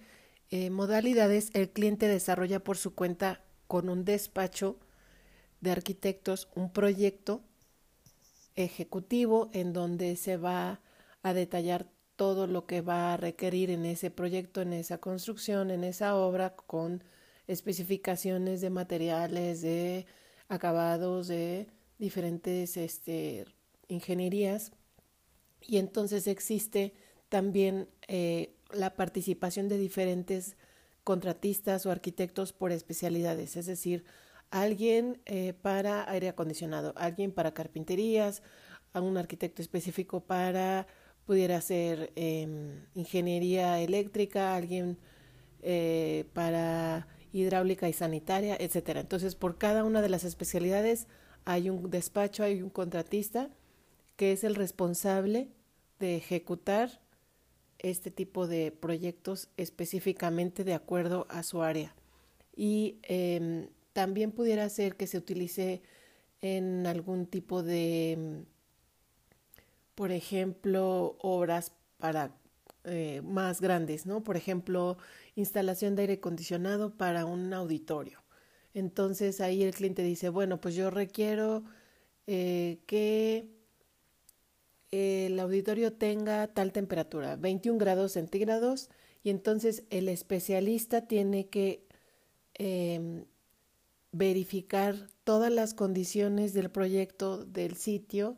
eh, 0.49 0.69
modalidades, 0.69 1.49
el 1.53 1.69
cliente 1.69 2.07
desarrolla 2.07 2.63
por 2.63 2.77
su 2.77 2.95
cuenta 2.95 3.41
con 3.67 3.89
un 3.89 4.03
despacho 4.03 4.77
de 5.61 5.71
arquitectos 5.71 6.49
un 6.55 6.71
proyecto 6.71 7.41
ejecutivo 8.55 9.49
en 9.53 9.73
donde 9.73 10.15
se 10.15 10.37
va 10.37 10.81
a 11.21 11.33
detallar 11.33 11.87
todo 12.15 12.47
lo 12.47 12.65
que 12.65 12.81
va 12.81 13.13
a 13.13 13.17
requerir 13.17 13.69
en 13.71 13.85
ese 13.85 14.11
proyecto, 14.11 14.61
en 14.61 14.73
esa 14.73 14.99
construcción, 14.99 15.71
en 15.71 15.83
esa 15.83 16.15
obra 16.15 16.55
con 16.55 17.03
especificaciones 17.47 18.61
de 18.61 18.69
materiales, 18.69 19.61
de 19.61 20.05
acabados, 20.47 21.27
de 21.27 21.67
diferentes 21.97 22.77
este, 22.77 23.45
ingenierías. 23.93 24.71
Y 25.61 25.77
entonces 25.77 26.27
existe 26.27 26.93
también 27.29 27.87
eh, 28.07 28.53
la 28.71 28.95
participación 28.95 29.69
de 29.69 29.77
diferentes 29.77 30.57
contratistas 31.03 31.85
o 31.85 31.91
arquitectos 31.91 32.53
por 32.53 32.71
especialidades, 32.71 33.55
es 33.57 33.65
decir, 33.65 34.05
alguien 34.51 35.21
eh, 35.25 35.53
para 35.53 36.09
aire 36.09 36.29
acondicionado, 36.29 36.93
alguien 36.95 37.31
para 37.31 37.53
carpinterías, 37.53 38.41
a 38.93 39.01
un 39.01 39.17
arquitecto 39.17 39.61
específico 39.61 40.21
para 40.21 40.87
pudiera 41.25 41.59
ser 41.61 42.11
em, 42.15 42.85
ingeniería 42.95 43.79
eléctrica, 43.79 44.55
alguien 44.55 44.97
eh, 45.61 46.25
para 46.33 47.07
hidráulica 47.31 47.89
y 47.89 47.93
sanitaria, 47.93 48.55
etcétera. 48.59 48.99
Entonces, 49.01 49.35
por 49.35 49.57
cada 49.57 49.83
una 49.83 50.01
de 50.01 50.09
las 50.09 50.23
especialidades 50.23 51.07
hay 51.45 51.69
un 51.69 51.89
despacho, 51.89 52.43
hay 52.43 52.61
un 52.61 52.69
contratista 52.69 53.49
que 54.15 54.31
es 54.31 54.43
el 54.43 54.55
responsable 54.55 55.49
de 55.99 56.15
ejecutar 56.15 57.01
este 57.79 58.11
tipo 58.11 58.47
de 58.47 58.71
proyectos 58.71 59.49
específicamente 59.57 60.63
de 60.63 60.73
acuerdo 60.73 61.27
a 61.29 61.43
su 61.43 61.61
área. 61.61 61.95
Y 62.55 62.99
em, 63.03 63.69
también 63.93 64.31
pudiera 64.31 64.67
ser 64.69 64.95
que 64.95 65.07
se 65.07 65.17
utilice 65.17 65.81
en 66.41 66.87
algún 66.87 67.25
tipo 67.25 67.63
de, 67.63 68.45
por 69.95 70.11
ejemplo, 70.11 71.17
obras 71.19 71.73
para 71.97 72.35
eh, 72.85 73.21
más 73.23 73.61
grandes, 73.61 74.05
¿no? 74.05 74.23
Por 74.23 74.35
ejemplo, 74.37 74.97
instalación 75.35 75.95
de 75.95 76.01
aire 76.03 76.13
acondicionado 76.15 76.97
para 76.97 77.25
un 77.25 77.53
auditorio. 77.53 78.23
Entonces 78.73 79.39
ahí 79.39 79.63
el 79.63 79.73
cliente 79.73 80.03
dice, 80.03 80.29
bueno, 80.29 80.59
pues 80.59 80.75
yo 80.75 80.89
requiero 80.89 81.63
eh, 82.27 82.79
que 82.87 83.52
el 84.93 85.39
auditorio 85.39 85.91
tenga 85.91 86.45
tal 86.47 86.71
temperatura, 86.71 87.35
21 87.35 87.79
grados 87.79 88.11
centígrados, 88.11 88.91
y 89.23 89.31
entonces 89.31 89.85
el 89.89 90.07
especialista 90.07 91.07
tiene 91.07 91.47
que 91.47 91.87
em, 92.53 93.25
verificar 94.11 95.09
todas 95.23 95.51
las 95.51 95.73
condiciones 95.73 96.53
del 96.53 96.69
proyecto 96.69 97.43
del 97.43 97.75
sitio 97.75 98.37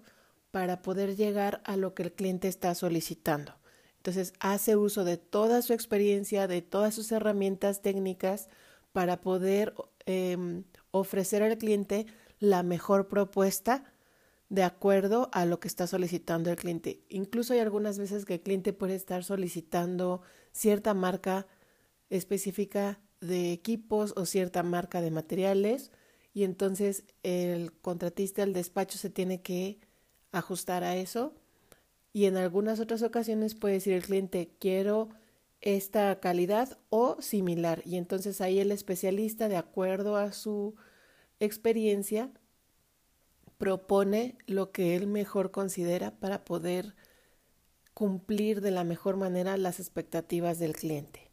para 0.52 0.82
poder 0.82 1.18
llegar 1.18 1.62
a 1.66 1.76
lo 1.76 1.94
que 1.94 2.04
el 2.04 2.14
cliente 2.14 2.48
está 2.48 2.74
solicitando. 2.74 3.54
Entonces 3.98 4.32
hace 4.40 4.78
uso 4.78 5.04
de 5.04 5.18
toda 5.18 5.62
su 5.62 5.74
experiencia, 5.74 6.48
de 6.48 6.62
todas 6.62 6.96
sus 6.96 7.12
herramientas 7.12 7.82
técnicas 7.82 8.48
para 8.94 9.20
poder 9.20 9.74
em, 10.06 10.64
ofrecer 10.92 11.44
al 11.44 11.58
cliente 11.58 12.06
la 12.40 12.64
mejor 12.64 13.10
propuesta 13.10 13.84
de 14.56 14.64
acuerdo 14.64 15.30
a 15.34 15.46
lo 15.46 15.60
que 15.60 15.68
está 15.68 15.86
solicitando 15.86 16.50
el 16.50 16.56
cliente. 16.56 17.04
Incluso 17.10 17.54
hay 17.54 17.60
algunas 17.60 18.00
veces 18.00 18.24
que 18.24 18.36
el 18.36 18.42
cliente 18.42 18.72
puede 18.72 18.96
estar 18.96 19.24
solicitando 19.24 20.22
cierta 20.54 20.94
marca 20.94 21.46
específica 22.10 23.02
de 23.20 23.52
equipos 23.52 24.14
o 24.16 24.26
cierta 24.26 24.64
marca 24.64 25.02
de 25.02 25.12
materiales 25.12 25.92
y 26.34 26.46
entonces 26.46 27.04
el 27.24 27.74
contratista 27.74 28.44
del 28.44 28.54
despacho 28.54 28.98
se 28.98 29.10
tiene 29.10 29.42
que 29.42 29.80
ajustar 30.32 30.86
a 30.86 30.96
eso 30.96 31.34
y 32.14 32.26
en 32.26 32.38
algunas 32.38 32.80
otras 32.80 33.02
ocasiones 33.02 33.56
puede 33.56 33.76
decir 33.76 33.94
el 33.94 34.04
cliente 34.04 34.56
quiero 34.60 35.10
esta 35.60 36.20
calidad 36.22 36.78
o 36.90 37.18
similar 37.22 37.82
y 37.86 37.98
entonces 37.98 38.40
ahí 38.40 38.60
el 38.60 38.72
especialista 38.72 39.50
de 39.50 39.58
acuerdo 39.58 40.16
a 40.16 40.32
su 40.32 40.76
experiencia 41.40 42.32
propone 43.58 44.38
lo 44.48 44.72
que 44.72 44.96
él 44.96 45.08
mejor 45.08 45.52
considera 45.52 46.12
para 46.12 46.44
poder 46.44 46.96
cumplir 47.94 48.62
de 48.62 48.72
la 48.72 48.84
mejor 48.84 49.16
manera 49.18 49.58
las 49.58 49.80
expectativas 49.80 50.60
del 50.60 50.74
cliente. 50.74 51.32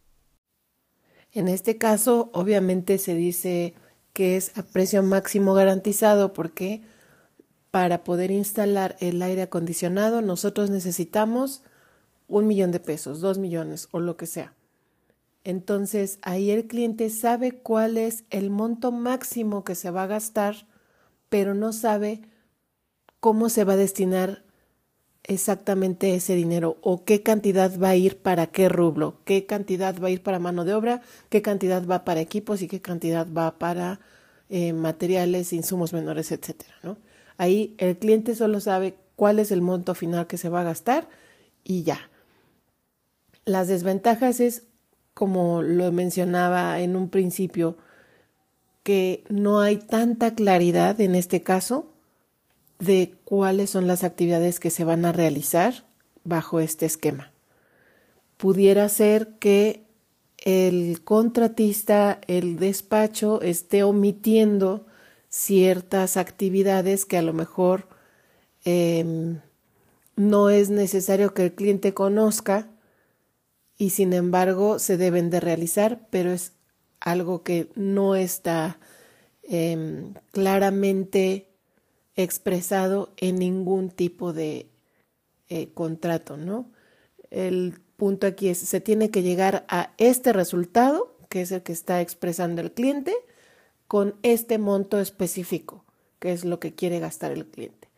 En 1.33 1.49
este 1.49 1.79
caso, 1.79 2.31
obviamente 2.33 2.99
se 2.99 3.15
dice 3.15 3.75
que 4.13 4.37
es 4.37 4.57
a 4.57 4.63
precio 4.63 5.03
máximo 5.03 5.55
garantizado 5.55 6.33
porque 6.33 6.83
para 7.71 8.05
poder 8.05 8.31
instalar 8.31 8.97
el 9.01 9.23
aire 9.23 9.43
acondicionado 9.43 10.21
nosotros 10.21 10.69
necesitamos 10.69 11.63
un 12.29 12.47
millón 12.47 12.71
de 12.71 12.81
pesos, 12.81 13.21
dos 13.21 13.39
millones 13.39 13.89
o 13.93 14.01
lo 14.01 14.17
que 14.17 14.27
sea. 14.27 14.55
Entonces 15.43 16.19
ahí 16.23 16.51
el 16.51 16.67
cliente 16.67 17.09
sabe 17.11 17.53
cuál 17.53 17.97
es 17.97 18.25
el 18.31 18.51
monto 18.51 18.93
máximo 18.93 19.65
que 19.65 19.75
se 19.75 19.91
va 19.91 20.05
a 20.05 20.07
gastar 20.07 20.67
pero 21.33 21.55
no 21.55 21.73
sabe 21.73 22.21
cómo 23.19 23.49
se 23.49 23.65
va 23.65 23.73
a 23.73 23.77
destinar 23.77 24.43
exactamente 25.25 26.15
ese 26.15 26.35
dinero 26.35 26.77
o 26.83 27.07
qué 27.07 27.23
cantidad 27.23 27.73
va 27.81 27.89
a 27.89 27.97
ir 27.97 28.19
para 28.19 28.49
qué 28.49 28.69
rublo, 28.69 29.17
qué 29.25 29.47
cantidad 29.47 29.99
va 29.99 30.09
a 30.09 30.11
ir 30.11 30.23
para 30.23 30.39
mano 30.39 30.67
de 30.67 30.75
obra, 30.75 31.01
qué 31.31 31.41
cantidad 31.41 31.87
va 31.87 32.05
para 32.05 32.21
equipos 32.21 32.61
y 32.61 32.69
qué 32.69 32.83
cantidad 32.83 33.27
va 33.27 33.59
para 33.59 34.01
eh, 34.51 34.75
materiales, 34.75 35.55
insumos 35.55 35.95
menores, 35.95 36.33
etcétera, 36.33 36.75
¿no? 36.83 36.99
Ahí 37.39 37.77
el 37.79 37.97
cliente 37.97 38.35
solo 38.35 38.61
sabe 38.61 38.99
cuál 39.17 39.39
es 39.39 39.53
el 39.53 39.63
monto 39.63 39.95
final 39.95 40.27
que 40.27 40.37
se 40.37 40.51
va 40.51 40.61
a 40.61 40.65
gastar 40.65 41.09
y 41.65 41.83
ya. 41.83 42.11
Las 43.47 43.69
desventajas 43.69 44.39
es, 44.39 44.65
como 45.15 45.63
lo 45.63 45.93
mencionaba 45.93 46.79
en 46.81 46.95
un 46.95 47.09
principio, 47.09 47.79
que 48.83 49.25
no 49.29 49.61
hay 49.61 49.77
tanta 49.77 50.35
claridad 50.35 51.01
en 51.01 51.15
este 51.15 51.43
caso 51.43 51.93
de 52.79 53.15
cuáles 53.25 53.71
son 53.71 53.87
las 53.87 54.03
actividades 54.03 54.59
que 54.59 54.71
se 54.71 54.85
van 54.85 55.05
a 55.05 55.13
realizar 55.13 55.87
bajo 56.25 56.61
este 56.61 56.87
esquema. 56.87 57.33
Pudiera 58.37 58.89
ser 58.89 59.35
que 59.39 59.85
el 60.39 61.03
contratista, 61.05 62.21
el 62.27 62.59
despacho, 62.59 63.41
esté 63.43 63.85
omitiendo 63.85 64.87
ciertas 65.29 66.17
actividades 66.17 67.05
que 67.05 67.17
a 67.17 67.23
lo 67.23 67.33
mejor 67.33 67.89
em, 68.65 69.41
no 70.17 70.51
es 70.51 70.69
necesario 70.69 71.33
que 71.35 71.45
el 71.45 71.55
cliente 71.55 71.95
conozca 71.95 72.69
y 73.79 73.91
sin 73.91 74.13
embargo 74.13 74.79
se 74.79 74.97
deben 74.97 75.31
de 75.31 75.41
realizar, 75.41 76.07
pero 76.11 76.33
es 76.33 76.53
algo 77.05 77.43
que 77.43 77.69
no 77.75 78.15
está 78.15 78.79
em, 79.43 80.15
claramente 80.31 81.49
expresado 82.15 83.13
en 83.17 83.37
ningún 83.37 83.91
tipo 83.91 84.33
de 84.33 84.67
eh, 85.49 85.73
contrato, 85.75 86.37
¿no? 86.37 86.71
El 87.31 87.81
punto 87.97 88.27
aquí 88.27 88.49
es, 88.49 88.59
se 88.59 88.81
tiene 88.81 89.11
que 89.11 89.23
llegar 89.23 89.65
a 89.69 89.93
este 89.99 90.33
resultado, 90.33 91.17
que 91.29 91.43
es 91.43 91.53
el 91.53 91.63
que 91.63 91.73
está 91.73 92.01
expresando 92.01 92.61
el 92.61 92.73
cliente, 92.73 93.15
con 93.89 94.15
este 94.23 94.59
monto 94.59 95.01
específico, 95.01 95.85
que 96.19 96.33
es 96.33 96.45
lo 96.45 96.61
que 96.61 96.75
quiere 96.75 97.01
gastar 97.01 97.33
el 97.33 97.47
cliente. 97.47 97.89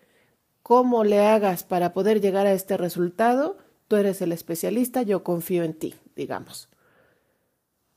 ¿Cómo 0.63 1.05
le 1.05 1.21
hagas 1.21 1.63
para 1.63 1.93
poder 1.93 2.21
llegar 2.21 2.47
a 2.47 2.53
este 2.53 2.77
resultado? 2.77 3.59
Tú 3.87 3.97
eres 3.97 4.23
el 4.23 4.33
especialista, 4.33 5.03
yo 5.03 5.23
confío 5.23 5.63
en 5.63 5.75
ti, 5.75 5.95
digamos 6.17 6.69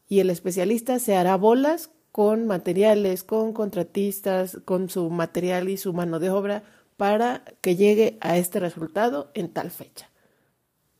y 0.07 0.19
el 0.19 0.29
especialista 0.29 0.99
se 0.99 1.15
hará 1.15 1.35
bolas 1.35 1.89
con 2.11 2.47
materiales, 2.47 3.23
con 3.23 3.53
contratistas, 3.53 4.57
con 4.65 4.89
su 4.89 5.09
material 5.09 5.69
y 5.69 5.77
su 5.77 5.93
mano 5.93 6.19
de 6.19 6.29
obra 6.29 6.63
para 6.95 7.43
que 7.61 7.75
llegue 7.75 8.17
a 8.21 8.37
este 8.37 8.59
resultado 8.59 9.29
en 9.33 9.49
tal 9.49 9.69
fecha. 9.69 10.09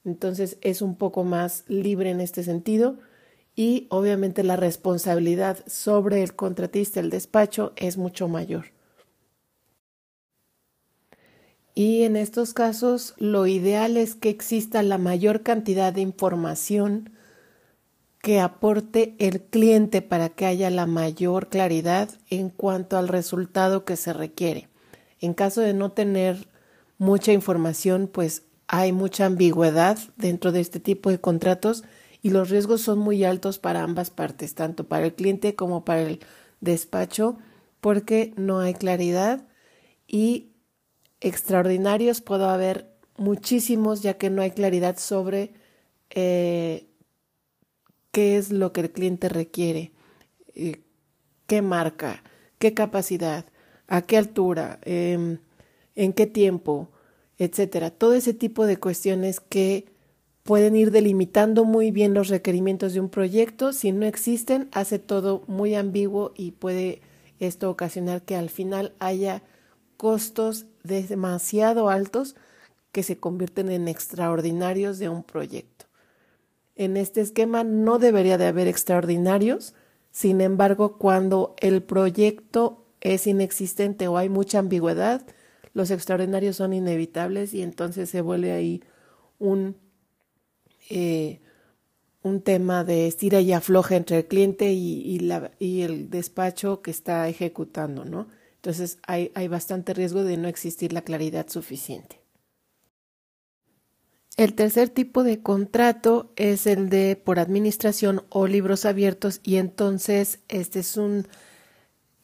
Entonces 0.06 0.58
es 0.62 0.82
un 0.82 0.96
poco 0.96 1.24
más 1.24 1.64
libre 1.68 2.12
en 2.12 2.22
este 2.22 2.44
sentido 2.44 2.98
y 3.56 3.88
obviamente 3.90 4.44
la 4.44 4.56
responsabilidad 4.56 5.58
sobre 5.66 6.22
el 6.22 6.36
contratista, 6.36 7.00
el 7.00 7.10
despacho, 7.10 7.74
es 7.76 7.98
mucho 7.98 8.28
mayor. 8.28 8.66
Y 11.74 12.04
en 12.04 12.16
estos 12.16 12.54
casos 12.54 13.16
lo 13.18 13.48
ideal 13.48 13.98
es 13.98 14.16
que 14.16 14.30
exista 14.30 14.84
la 14.84 14.98
mayor 14.98 15.42
cantidad 15.42 15.92
de 15.92 16.02
información 16.02 17.17
que 18.22 18.40
aporte 18.40 19.16
el 19.20 19.42
cliente 19.42 20.02
para 20.02 20.30
que 20.30 20.46
haya 20.46 20.70
la 20.70 20.86
mayor 20.86 21.50
claridad 21.50 22.10
en 22.30 22.50
cuanto 22.50 22.98
al 22.98 23.08
resultado 23.08 23.86
que 23.86 23.96
se 23.96 24.14
requiere. 24.14 24.70
En 25.20 25.34
caso 25.34 25.62
de 25.62 25.74
no 25.74 25.92
tener 25.92 26.48
mucha 26.98 27.32
información, 27.32 28.10
pues 28.12 28.44
hay 28.68 28.92
mucha 28.92 29.26
ambigüedad 29.26 29.98
dentro 30.18 30.52
de 30.52 30.60
este 30.60 30.80
tipo 30.80 31.10
de 31.10 31.20
contratos 31.20 31.84
y 32.22 32.32
los 32.32 32.50
riesgos 32.50 32.82
son 32.82 33.00
muy 33.00 33.24
altos 33.24 33.60
para 33.60 33.84
ambas 33.84 34.10
partes, 34.10 34.56
tanto 34.56 34.86
para 34.86 35.06
el 35.06 35.14
cliente 35.14 35.56
como 35.56 35.86
para 35.86 36.02
el 36.02 36.20
despacho, 36.60 37.38
porque 37.80 38.34
no 38.36 38.60
hay 38.60 38.74
claridad 38.74 39.46
y 40.08 40.52
extraordinarios 41.22 42.22
puedo 42.22 42.50
haber 42.50 42.92
muchísimos 43.18 44.02
ya 44.02 44.16
que 44.16 44.30
no 44.30 44.42
hay 44.42 44.52
claridad 44.52 44.98
sobre 44.98 45.54
eh, 46.10 46.87
qué 48.12 48.38
es 48.38 48.52
lo 48.52 48.74
que 48.74 48.82
el 48.82 48.92
cliente 48.92 49.30
requiere, 49.30 49.92
eh, 50.56 50.82
qué 51.46 51.62
marca, 51.62 52.24
qué 52.60 52.74
capacidad, 52.74 53.46
a 53.88 54.02
qué 54.02 54.18
altura, 54.18 54.80
em, 54.84 55.40
en 55.96 56.14
qué 56.14 56.28
tiempo, 56.28 56.90
etcétera. 57.38 57.92
Todo 57.92 58.14
ese 58.14 58.34
tipo 58.34 58.66
de 58.66 58.78
cuestiones 58.78 59.40
que 59.40 59.86
pueden 60.44 60.76
ir 60.76 60.92
delimitando 60.92 61.66
muy 61.66 61.92
bien 61.92 62.14
los 62.14 62.30
requerimientos 62.30 62.94
de 62.94 63.02
un 63.02 63.10
proyecto. 63.10 63.74
Si 63.74 63.92
no 63.92 64.06
existen, 64.06 64.70
hace 64.72 65.00
todo 65.00 65.44
muy 65.48 65.76
ambiguo 65.76 66.32
y 66.36 66.52
puede 66.52 67.02
esto 67.40 67.70
ocasionar 67.70 68.22
que 68.22 68.36
al 68.36 68.50
final 68.50 68.94
haya 69.00 69.44
costos 69.98 70.66
demasiado 70.84 71.90
altos 71.90 72.36
que 72.92 73.04
se 73.04 73.18
convierten 73.18 73.70
en 73.70 73.88
extraordinarios 73.88 75.00
de 75.00 75.10
un 75.10 75.24
proyecto. 75.24 75.87
En 76.78 76.96
este 76.96 77.22
esquema 77.22 77.64
no 77.64 77.98
debería 77.98 78.38
de 78.38 78.46
haber 78.46 78.68
extraordinarios, 78.68 79.74
sin 80.12 80.42
embargo, 80.42 80.98
cuando 80.98 81.56
el 81.60 81.82
proyecto 81.84 82.86
es 83.02 83.28
inexistente 83.28 84.08
o 84.08 84.18
hay 84.18 84.30
mucha 84.30 84.60
ambigüedad, 84.60 85.26
los 85.74 85.92
extraordinarios 85.92 86.56
son 86.56 86.74
inevitables 86.74 87.54
y 87.54 87.62
entonces 87.62 88.10
se 88.10 88.22
vuelve 88.22 88.52
ahí 88.52 88.84
un, 89.40 89.78
eh, 90.90 91.42
un 92.22 92.42
tema 92.42 92.84
de 92.84 93.08
estira 93.08 93.42
y 93.42 93.54
afloja 93.54 93.96
entre 93.96 94.18
el 94.18 94.26
cliente 94.26 94.72
y, 94.72 95.20
la, 95.20 95.52
y, 95.60 95.82
el 95.82 96.10
despacho 96.10 96.82
que 96.82 96.92
está 96.92 97.28
ejecutando, 97.28 98.06
¿no? 98.06 98.28
Entonces 98.56 99.00
hay, 99.06 99.32
hay 99.36 99.48
bastante 99.48 99.94
riesgo 99.94 100.24
de 100.24 100.38
no 100.38 100.48
existir 100.48 100.94
la 100.94 101.02
claridad 101.02 101.48
suficiente. 101.50 102.20
El 104.38 104.54
tercer 104.54 104.90
tipo 104.90 105.24
de 105.24 105.42
contrato 105.42 106.32
es 106.36 106.68
el 106.68 106.90
de 106.90 107.16
por 107.16 107.40
administración 107.40 108.24
o 108.30 108.46
libros 108.46 108.86
abiertos 108.86 109.42
y 109.44 109.56
entonces 109.56 110.40
este 110.48 110.80
es 110.82 110.96
un 110.96 111.28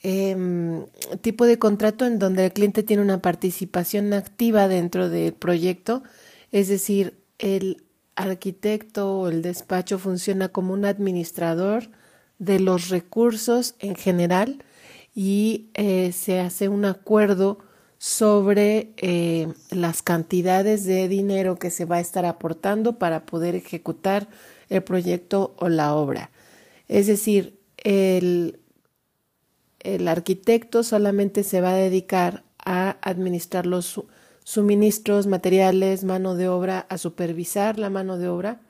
em, 0.02 0.86
tipo 1.22 1.48
de 1.48 1.58
contrato 1.58 2.06
en 2.06 2.20
donde 2.20 2.46
el 2.46 2.54
cliente 2.54 2.84
tiene 2.84 3.02
una 3.02 3.20
participación 3.20 4.14
activa 4.14 4.68
dentro 4.68 5.10
del 5.10 5.34
proyecto, 5.34 6.04
es 6.52 6.68
decir, 6.68 7.18
el 7.40 7.84
arquitecto 8.16 9.20
o 9.22 9.28
el 9.30 9.42
despacho 9.42 9.98
funciona 9.98 10.50
como 10.50 10.74
un 10.74 10.86
administrador 10.86 11.90
de 12.38 12.60
los 12.60 12.90
recursos 12.90 13.74
en 13.80 13.96
general 13.96 14.64
y 15.16 15.70
eh, 15.74 16.12
se 16.12 16.40
hace 16.40 16.70
un 16.70 16.86
acuerdo 16.86 17.58
sobre 17.98 18.94
eh, 18.98 19.48
las 19.72 20.02
cantidades 20.02 20.86
de 20.86 21.08
dinero 21.08 21.58
que 21.58 21.70
se 21.70 21.86
va 21.86 21.98
a 21.98 22.02
estar 22.02 22.26
aportando 22.26 23.00
para 23.00 23.26
poder 23.26 23.56
ejecutar 23.56 24.28
el 24.70 24.84
proyecto 24.84 25.54
o 25.58 25.70
la 25.70 25.96
obra. 25.96 26.32
Es 26.88 27.08
decir, 27.08 27.60
el, 27.78 28.60
el 29.80 30.08
arquitecto 30.08 30.84
solamente 30.84 31.44
se 31.44 31.62
va 31.62 31.72
a 31.72 31.76
dedicar 31.76 32.44
a 32.58 32.98
administrar 33.02 33.66
los 33.66 34.02
suministros, 34.44 35.28
materiales, 35.28 36.04
mano 36.04 36.36
de 36.36 36.50
obra, 36.50 36.86
a 36.90 36.98
supervisar 36.98 37.80
la 37.80 37.90
mano 37.90 38.18
de 38.18 38.28
obra 38.28 38.62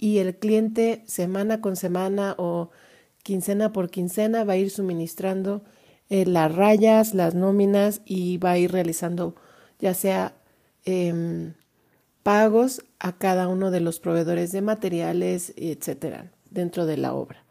y 0.00 0.18
el 0.18 0.34
cliente 0.34 1.02
semana 1.06 1.60
con 1.60 1.76
semana 1.76 2.34
o 2.38 2.70
quincena 3.22 3.72
por 3.72 3.90
quincena 3.90 4.44
va 4.44 4.54
a 4.54 4.56
ir 4.56 4.70
suministrando 4.70 5.62
eh, 6.10 6.26
las 6.26 6.54
rayas, 6.54 7.14
las 7.14 7.34
nóminas 7.34 8.02
y 8.04 8.38
va 8.38 8.52
a 8.52 8.58
ir 8.58 8.72
realizando 8.72 9.34
ya 9.78 9.94
sea 9.94 10.34
em, 10.84 11.54
pagos 12.22 12.84
a 12.98 13.16
cada 13.16 13.48
uno 13.48 13.70
de 13.70 13.80
los 13.80 14.00
proveedores 14.00 14.52
de 14.52 14.62
materiales, 14.62 15.54
etcétera, 15.56 16.32
dentro 16.50 16.86
de 16.86 16.96
la 16.98 17.14
obra. 17.14 17.44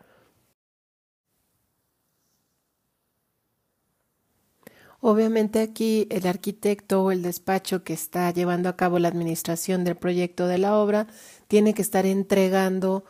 Obviamente 5.01 5.61
aquí 5.61 6.07
el 6.11 6.27
arquitecto 6.27 7.03
o 7.03 7.11
el 7.11 7.21
despacho 7.21 7.83
que 7.83 7.93
está 7.93 8.29
llevando 8.31 8.67
a 8.67 8.75
cabo 8.75 8.99
la 8.99 9.07
administración 9.07 9.85
del 9.85 9.95
proyecto 9.95 10.47
de 10.47 10.57
la 10.57 10.77
obra 10.77 11.07
tiene 11.47 11.73
que 11.73 11.81
estar 11.81 12.05
entregando 12.05 13.05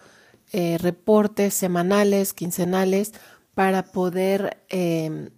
eh, 0.52 0.78
reportes 0.78 1.56
semanales, 1.56 2.34
quincenales, 2.34 3.14
para 3.56 3.92
poder 3.92 4.64
em, 4.70 5.32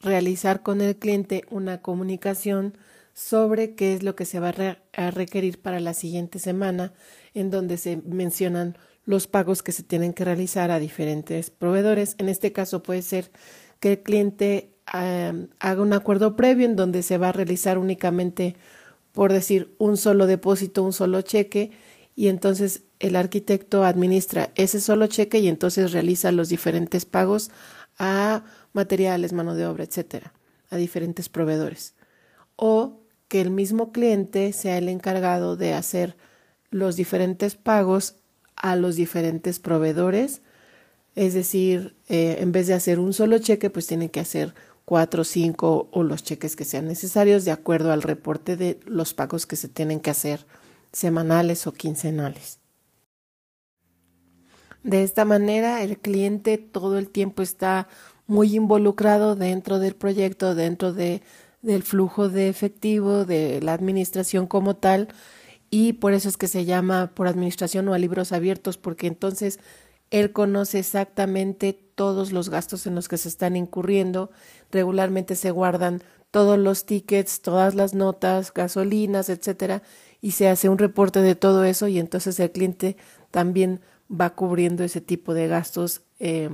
realizar 0.00 0.62
con 0.62 0.80
el 0.80 0.96
cliente 0.96 1.44
una 1.50 1.82
comunicación 1.82 2.76
sobre 3.14 3.74
qué 3.74 3.94
es 3.94 4.02
lo 4.02 4.16
que 4.16 4.24
se 4.24 4.40
va 4.40 4.54
a, 4.96 5.10
requerir 5.10 5.60
para 5.60 5.80
la 5.80 5.94
siguiente 5.94 6.38
semana, 6.38 6.92
en 7.34 7.50
donde 7.50 7.76
se 7.76 7.96
mencionan 8.06 8.78
los 9.04 9.26
pagos 9.26 9.62
que 9.62 9.72
se 9.72 9.82
tienen 9.82 10.12
que 10.12 10.24
realizar 10.24 10.70
a 10.70 10.78
diferentes 10.78 11.50
proveedores. 11.50 12.14
En 12.18 12.28
este 12.28 12.52
caso 12.52 12.82
puede 12.82 13.02
ser 13.02 13.30
que 13.80 13.92
el 13.92 14.02
cliente 14.02 14.70
haga 14.86 15.82
un 15.82 15.92
acuerdo 15.92 16.36
previo 16.36 16.66
en 16.66 16.76
donde 16.76 17.02
se 17.02 17.18
va 17.18 17.28
a 17.28 17.32
realizar 17.32 17.78
únicamente, 17.78 18.56
por 19.12 19.32
decir, 19.32 19.74
un 19.78 19.96
solo 19.96 20.26
depósito, 20.26 20.82
un 20.82 20.92
solo 20.92 21.22
cheque, 21.22 21.72
y 22.16 22.28
entonces 22.28 22.82
el 22.98 23.16
arquitecto 23.16 23.84
administra 23.84 24.50
ese 24.54 24.80
solo 24.80 25.06
cheque 25.06 25.38
y 25.38 25.48
entonces 25.48 25.92
realiza 25.92 26.32
los 26.32 26.48
diferentes 26.48 27.04
pagos 27.04 27.50
a 27.98 28.44
materiales, 28.72 29.32
mano 29.32 29.54
de 29.54 29.66
obra, 29.66 29.84
etcétera, 29.84 30.32
a 30.70 30.76
diferentes 30.76 31.28
proveedores. 31.28 31.94
O 32.56 33.00
que 33.28 33.40
el 33.40 33.50
mismo 33.50 33.92
cliente 33.92 34.52
sea 34.52 34.78
el 34.78 34.88
encargado 34.88 35.56
de 35.56 35.74
hacer 35.74 36.16
los 36.70 36.96
diferentes 36.96 37.54
pagos 37.54 38.16
a 38.56 38.76
los 38.76 38.96
diferentes 38.96 39.58
proveedores. 39.58 40.42
Es 41.14 41.34
decir, 41.34 41.96
eh, 42.08 42.38
en 42.40 42.52
vez 42.52 42.66
de 42.66 42.74
hacer 42.74 42.98
un 42.98 43.12
solo 43.12 43.38
cheque, 43.38 43.70
pues 43.70 43.86
tiene 43.86 44.10
que 44.10 44.20
hacer 44.20 44.54
cuatro, 44.84 45.22
cinco 45.22 45.88
o 45.92 46.02
los 46.02 46.24
cheques 46.24 46.56
que 46.56 46.64
sean 46.64 46.86
necesarios 46.86 47.44
de 47.44 47.52
acuerdo 47.52 47.92
al 47.92 48.02
reporte 48.02 48.56
de 48.56 48.80
los 48.86 49.14
pagos 49.14 49.46
que 49.46 49.56
se 49.56 49.68
tienen 49.68 50.00
que 50.00 50.10
hacer 50.10 50.46
semanales 50.92 51.66
o 51.68 51.72
quincenales. 51.72 52.58
De 54.82 55.02
esta 55.04 55.24
manera, 55.24 55.82
el 55.82 55.98
cliente 55.98 56.58
todo 56.58 56.98
el 56.98 57.08
tiempo 57.08 57.42
está 57.42 57.86
muy 58.30 58.54
involucrado 58.54 59.34
dentro 59.34 59.80
del 59.80 59.96
proyecto, 59.96 60.54
dentro 60.54 60.92
de, 60.92 61.20
del 61.62 61.82
flujo 61.82 62.28
de 62.28 62.48
efectivo, 62.48 63.24
de 63.24 63.60
la 63.60 63.72
administración 63.72 64.46
como 64.46 64.76
tal, 64.76 65.08
y 65.68 65.94
por 65.94 66.12
eso 66.12 66.28
es 66.28 66.36
que 66.36 66.46
se 66.46 66.64
llama 66.64 67.10
por 67.12 67.26
administración 67.26 67.88
o 67.88 67.92
a 67.92 67.98
libros 67.98 68.30
abiertos, 68.30 68.78
porque 68.78 69.08
entonces 69.08 69.58
él 70.12 70.32
conoce 70.32 70.78
exactamente 70.78 71.72
todos 71.72 72.30
los 72.30 72.50
gastos 72.50 72.86
en 72.86 72.94
los 72.94 73.08
que 73.08 73.18
se 73.18 73.28
están 73.28 73.56
incurriendo, 73.56 74.30
regularmente 74.70 75.34
se 75.34 75.50
guardan 75.50 76.00
todos 76.30 76.56
los 76.56 76.86
tickets, 76.86 77.42
todas 77.42 77.74
las 77.74 77.94
notas, 77.94 78.54
gasolinas, 78.54 79.28
etcétera, 79.28 79.82
y 80.20 80.32
se 80.32 80.48
hace 80.48 80.68
un 80.68 80.78
reporte 80.78 81.20
de 81.20 81.34
todo 81.34 81.64
eso 81.64 81.88
y 81.88 81.98
entonces 81.98 82.38
el 82.38 82.52
cliente 82.52 82.96
también 83.32 83.80
va 84.08 84.30
cubriendo 84.36 84.84
ese 84.84 85.00
tipo 85.00 85.34
de 85.34 85.48
gastos 85.48 86.02
eh, 86.20 86.48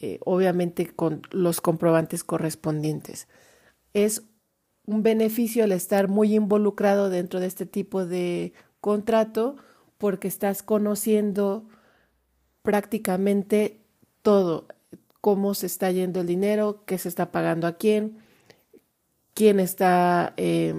eh, 0.00 0.18
obviamente 0.24 0.86
con 0.94 1.22
los 1.30 1.60
comprobantes 1.60 2.24
correspondientes. 2.24 3.28
Es 3.94 4.24
un 4.86 5.02
beneficio 5.02 5.64
el 5.64 5.72
estar 5.72 6.08
muy 6.08 6.34
involucrado 6.34 7.10
dentro 7.10 7.40
de 7.40 7.46
este 7.46 7.66
tipo 7.66 8.04
de 8.06 8.52
contrato 8.80 9.56
porque 9.98 10.28
estás 10.28 10.62
conociendo 10.62 11.68
prácticamente 12.62 13.80
todo, 14.22 14.68
cómo 15.20 15.54
se 15.54 15.66
está 15.66 15.90
yendo 15.90 16.20
el 16.20 16.26
dinero, 16.26 16.84
qué 16.84 16.98
se 16.98 17.08
está 17.08 17.32
pagando 17.32 17.66
a 17.66 17.72
quién, 17.72 18.18
quién 19.34 19.60
está 19.60 20.34
eh, 20.36 20.74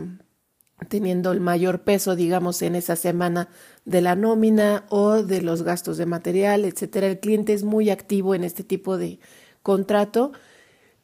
teniendo 0.89 1.31
el 1.31 1.39
mayor 1.39 1.81
peso, 1.81 2.15
digamos, 2.15 2.61
en 2.61 2.75
esa 2.75 2.95
semana 2.95 3.49
de 3.85 4.01
la 4.01 4.15
nómina 4.15 4.85
o 4.89 5.23
de 5.23 5.41
los 5.41 5.63
gastos 5.63 5.97
de 5.97 6.05
material, 6.05 6.65
etcétera. 6.65 7.07
El 7.07 7.19
cliente 7.19 7.53
es 7.53 7.63
muy 7.63 7.89
activo 7.89 8.35
en 8.35 8.43
este 8.43 8.63
tipo 8.63 8.97
de 8.97 9.19
contrato 9.63 10.33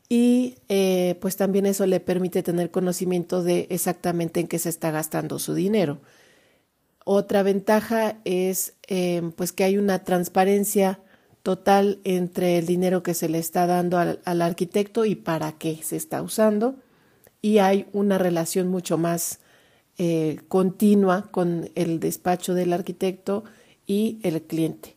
y 0.09 0.55
eh, 0.69 1.17
pues 1.21 1.37
también 1.37 1.65
eso 1.65 1.87
le 1.87 1.99
permite 1.99 2.43
tener 2.43 2.69
conocimiento 2.69 3.41
de 3.41 3.67
exactamente 3.71 4.39
en 4.39 4.47
qué 4.47 4.59
se 4.59 4.69
está 4.69 4.91
gastando 4.91 5.39
su 5.39 5.55
dinero. 5.55 6.01
Otra 7.03 7.43
ventaja 7.43 8.19
es 8.23 8.75
eh, 8.87 9.31
pues 9.35 9.51
que 9.51 9.63
hay 9.63 9.77
una 9.77 10.03
transparencia 10.03 10.99
total 11.41 11.99
entre 12.05 12.57
el 12.57 12.65
dinero 12.65 13.03
que 13.03 13.13
se 13.13 13.27
le 13.27 13.39
está 13.39 13.65
dando 13.67 13.97
al 13.97 14.41
arquitecto 14.41 15.03
y 15.03 15.15
para 15.15 15.51
qué 15.53 15.79
se 15.83 15.97
está 15.97 16.21
usando 16.21 16.75
y 17.41 17.57
hay 17.57 17.87
una 17.91 18.17
relación 18.17 18.69
mucho 18.69 18.97
más 18.97 19.41
eh, 19.97 20.39
continua 20.47 21.29
con 21.31 21.69
el 21.75 21.99
despacho 21.99 22.53
del 22.53 22.73
arquitecto 22.73 23.43
y 23.85 24.19
el 24.23 24.41
cliente. 24.41 24.95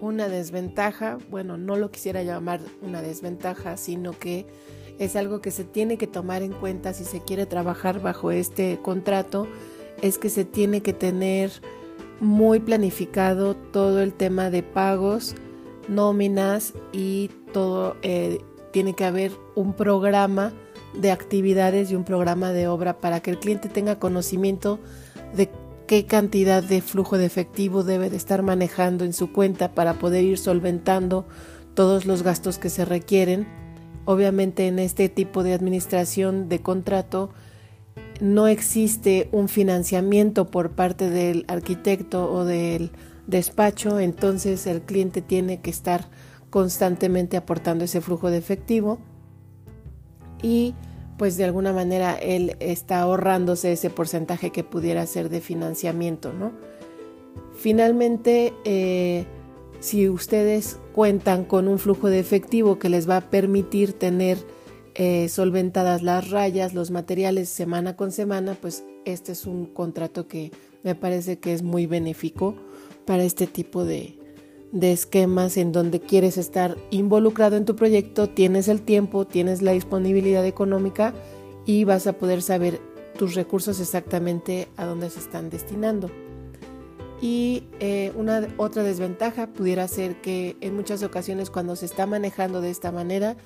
Una 0.00 0.28
desventaja, 0.28 1.18
bueno, 1.30 1.56
no 1.56 1.76
lo 1.76 1.90
quisiera 1.90 2.22
llamar 2.22 2.60
una 2.82 3.02
desventaja, 3.02 3.76
sino 3.76 4.18
que 4.18 4.46
es 4.98 5.16
algo 5.16 5.40
que 5.40 5.50
se 5.50 5.64
tiene 5.64 5.96
que 5.96 6.06
tomar 6.06 6.42
en 6.42 6.52
cuenta 6.52 6.92
si 6.92 7.04
se 7.04 7.20
quiere 7.20 7.46
trabajar 7.46 8.00
bajo 8.00 8.30
este 8.30 8.78
contrato, 8.82 9.46
es 10.00 10.18
que 10.18 10.28
se 10.28 10.44
tiene 10.44 10.82
que 10.82 10.92
tener 10.92 11.50
muy 12.20 12.60
planificado 12.60 13.54
todo 13.54 14.00
el 14.00 14.12
tema 14.12 14.50
de 14.50 14.62
pagos, 14.62 15.34
nóminas 15.88 16.72
y 16.92 17.30
todo 17.52 17.96
eh, 18.02 18.38
tiene 18.72 18.94
que 18.94 19.04
haber 19.04 19.32
un 19.54 19.74
programa 19.74 20.52
de 20.94 21.10
actividades 21.10 21.90
y 21.90 21.94
un 21.94 22.04
programa 22.04 22.52
de 22.52 22.68
obra 22.68 23.00
para 23.00 23.20
que 23.20 23.30
el 23.30 23.38
cliente 23.38 23.68
tenga 23.68 23.98
conocimiento 23.98 24.78
de 25.34 25.50
qué 25.86 26.06
cantidad 26.06 26.62
de 26.62 26.82
flujo 26.82 27.18
de 27.18 27.26
efectivo 27.26 27.82
debe 27.82 28.10
de 28.10 28.16
estar 28.16 28.42
manejando 28.42 29.04
en 29.04 29.12
su 29.12 29.32
cuenta 29.32 29.72
para 29.74 29.94
poder 29.94 30.24
ir 30.24 30.38
solventando 30.38 31.26
todos 31.74 32.06
los 32.06 32.22
gastos 32.22 32.58
que 32.58 32.70
se 32.70 32.84
requieren. 32.84 33.46
Obviamente 34.04 34.66
en 34.66 34.78
este 34.78 35.08
tipo 35.08 35.42
de 35.42 35.54
administración 35.54 36.48
de 36.48 36.60
contrato 36.60 37.30
no 38.20 38.46
existe 38.46 39.28
un 39.32 39.48
financiamiento 39.48 40.50
por 40.50 40.72
parte 40.72 41.10
del 41.10 41.44
arquitecto 41.48 42.32
o 42.32 42.44
del 42.44 42.90
despacho, 43.26 44.00
entonces 44.00 44.66
el 44.66 44.82
cliente 44.82 45.22
tiene 45.22 45.60
que 45.60 45.70
estar 45.70 46.08
constantemente 46.52 47.38
aportando 47.38 47.86
ese 47.86 48.02
flujo 48.02 48.30
de 48.30 48.36
efectivo 48.36 48.98
y 50.42 50.74
pues 51.16 51.38
de 51.38 51.44
alguna 51.44 51.72
manera 51.72 52.14
él 52.14 52.56
está 52.60 53.00
ahorrándose 53.00 53.72
ese 53.72 53.88
porcentaje 53.88 54.50
que 54.50 54.62
pudiera 54.62 55.06
ser 55.06 55.30
de 55.30 55.40
financiamiento, 55.40 56.34
¿no? 56.34 56.52
Finalmente, 57.54 58.52
eh, 58.66 59.24
si 59.80 60.10
ustedes 60.10 60.78
cuentan 60.92 61.44
con 61.44 61.68
un 61.68 61.78
flujo 61.78 62.08
de 62.08 62.18
efectivo 62.18 62.78
que 62.78 62.90
les 62.90 63.08
va 63.08 63.16
a 63.16 63.30
permitir 63.30 63.94
tener 63.94 64.36
eh, 64.94 65.30
solventadas 65.30 66.02
las 66.02 66.28
rayas, 66.28 66.74
los 66.74 66.90
materiales 66.90 67.48
semana 67.48 67.96
con 67.96 68.12
semana, 68.12 68.58
pues 68.60 68.84
este 69.06 69.32
es 69.32 69.46
un 69.46 69.64
contrato 69.64 70.28
que 70.28 70.52
me 70.82 70.94
parece 70.94 71.38
que 71.38 71.54
es 71.54 71.62
muy 71.62 71.86
benéfico 71.86 72.56
para 73.06 73.24
este 73.24 73.46
tipo 73.46 73.86
de, 73.86 74.18
de 74.72 74.92
esquemas 74.92 75.58
en 75.58 75.70
donde 75.70 76.00
quieres 76.00 76.38
estar 76.38 76.76
involucrado 76.90 77.56
en 77.56 77.66
tu 77.66 77.76
proyecto, 77.76 78.28
tienes 78.28 78.68
el 78.68 78.82
tiempo, 78.82 79.26
tienes 79.26 79.62
la 79.62 79.72
disponibilidad 79.72 80.44
económica 80.44 81.12
y 81.66 81.84
vas 81.84 82.06
a 82.06 82.14
poder 82.14 82.42
saber 82.42 82.80
tus 83.16 83.34
recursos 83.34 83.78
exactamente 83.78 84.68
a 84.76 84.86
dónde 84.86 85.10
se 85.10 85.20
están 85.20 85.50
destinando. 85.50 86.10
Y 87.20 87.64
eh, 87.78 88.12
una 88.16 88.48
otra 88.56 88.82
desventaja 88.82 89.46
pudiera 89.46 89.86
ser 89.86 90.20
que 90.20 90.56
en 90.60 90.74
muchas 90.74 91.02
ocasiones 91.04 91.50
cuando 91.50 91.76
se 91.76 91.86
está 91.86 92.06
manejando 92.06 92.60
de 92.60 92.70
esta 92.70 92.90
manera, 92.90 93.36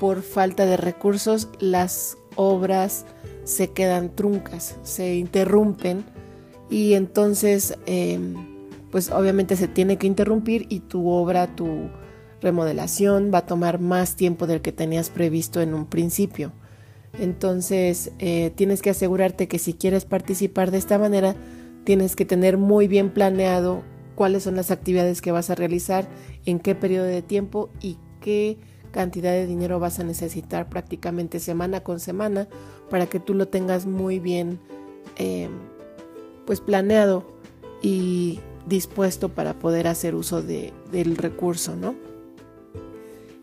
por 0.00 0.22
falta 0.22 0.66
de 0.66 0.76
recursos, 0.76 1.48
las 1.60 2.16
obras 2.34 3.04
se 3.44 3.70
quedan 3.70 4.16
truncas, 4.16 4.76
se 4.82 5.16
interrumpen 5.16 6.04
y 6.70 6.94
entonces 6.94 7.78
em, 7.86 8.51
pues 8.92 9.10
obviamente 9.10 9.56
se 9.56 9.66
tiene 9.66 9.96
que 9.96 10.06
interrumpir 10.06 10.66
y 10.68 10.80
tu 10.80 11.08
obra, 11.08 11.56
tu 11.56 11.88
remodelación 12.42 13.30
va 13.32 13.38
a 13.38 13.46
tomar 13.46 13.80
más 13.80 14.16
tiempo 14.16 14.46
del 14.46 14.60
que 14.60 14.70
tenías 14.70 15.08
previsto 15.08 15.62
en 15.62 15.72
un 15.72 15.86
principio. 15.86 16.52
Entonces 17.18 18.12
eh, 18.18 18.52
tienes 18.54 18.82
que 18.82 18.90
asegurarte 18.90 19.48
que 19.48 19.58
si 19.58 19.72
quieres 19.72 20.04
participar 20.04 20.70
de 20.70 20.78
esta 20.78 20.98
manera, 20.98 21.34
tienes 21.84 22.14
que 22.14 22.26
tener 22.26 22.58
muy 22.58 22.86
bien 22.86 23.10
planeado 23.10 23.82
cuáles 24.14 24.42
son 24.42 24.56
las 24.56 24.70
actividades 24.70 25.22
que 25.22 25.32
vas 25.32 25.48
a 25.48 25.54
realizar, 25.54 26.06
en 26.44 26.60
qué 26.60 26.74
periodo 26.74 27.06
de 27.06 27.22
tiempo 27.22 27.70
y 27.80 27.96
qué 28.20 28.58
cantidad 28.90 29.32
de 29.32 29.46
dinero 29.46 29.80
vas 29.80 30.00
a 30.00 30.04
necesitar 30.04 30.68
prácticamente 30.68 31.40
semana 31.40 31.80
con 31.80 31.98
semana 31.98 32.46
para 32.90 33.06
que 33.06 33.20
tú 33.20 33.32
lo 33.32 33.48
tengas 33.48 33.86
muy 33.86 34.18
bien 34.18 34.60
eh, 35.16 35.48
pues 36.44 36.60
planeado 36.60 37.26
y 37.80 38.40
dispuesto 38.66 39.28
para 39.28 39.58
poder 39.58 39.86
hacer 39.86 40.14
uso 40.14 40.42
de, 40.42 40.72
del 40.90 41.16
recurso, 41.16 41.76
¿no? 41.76 41.94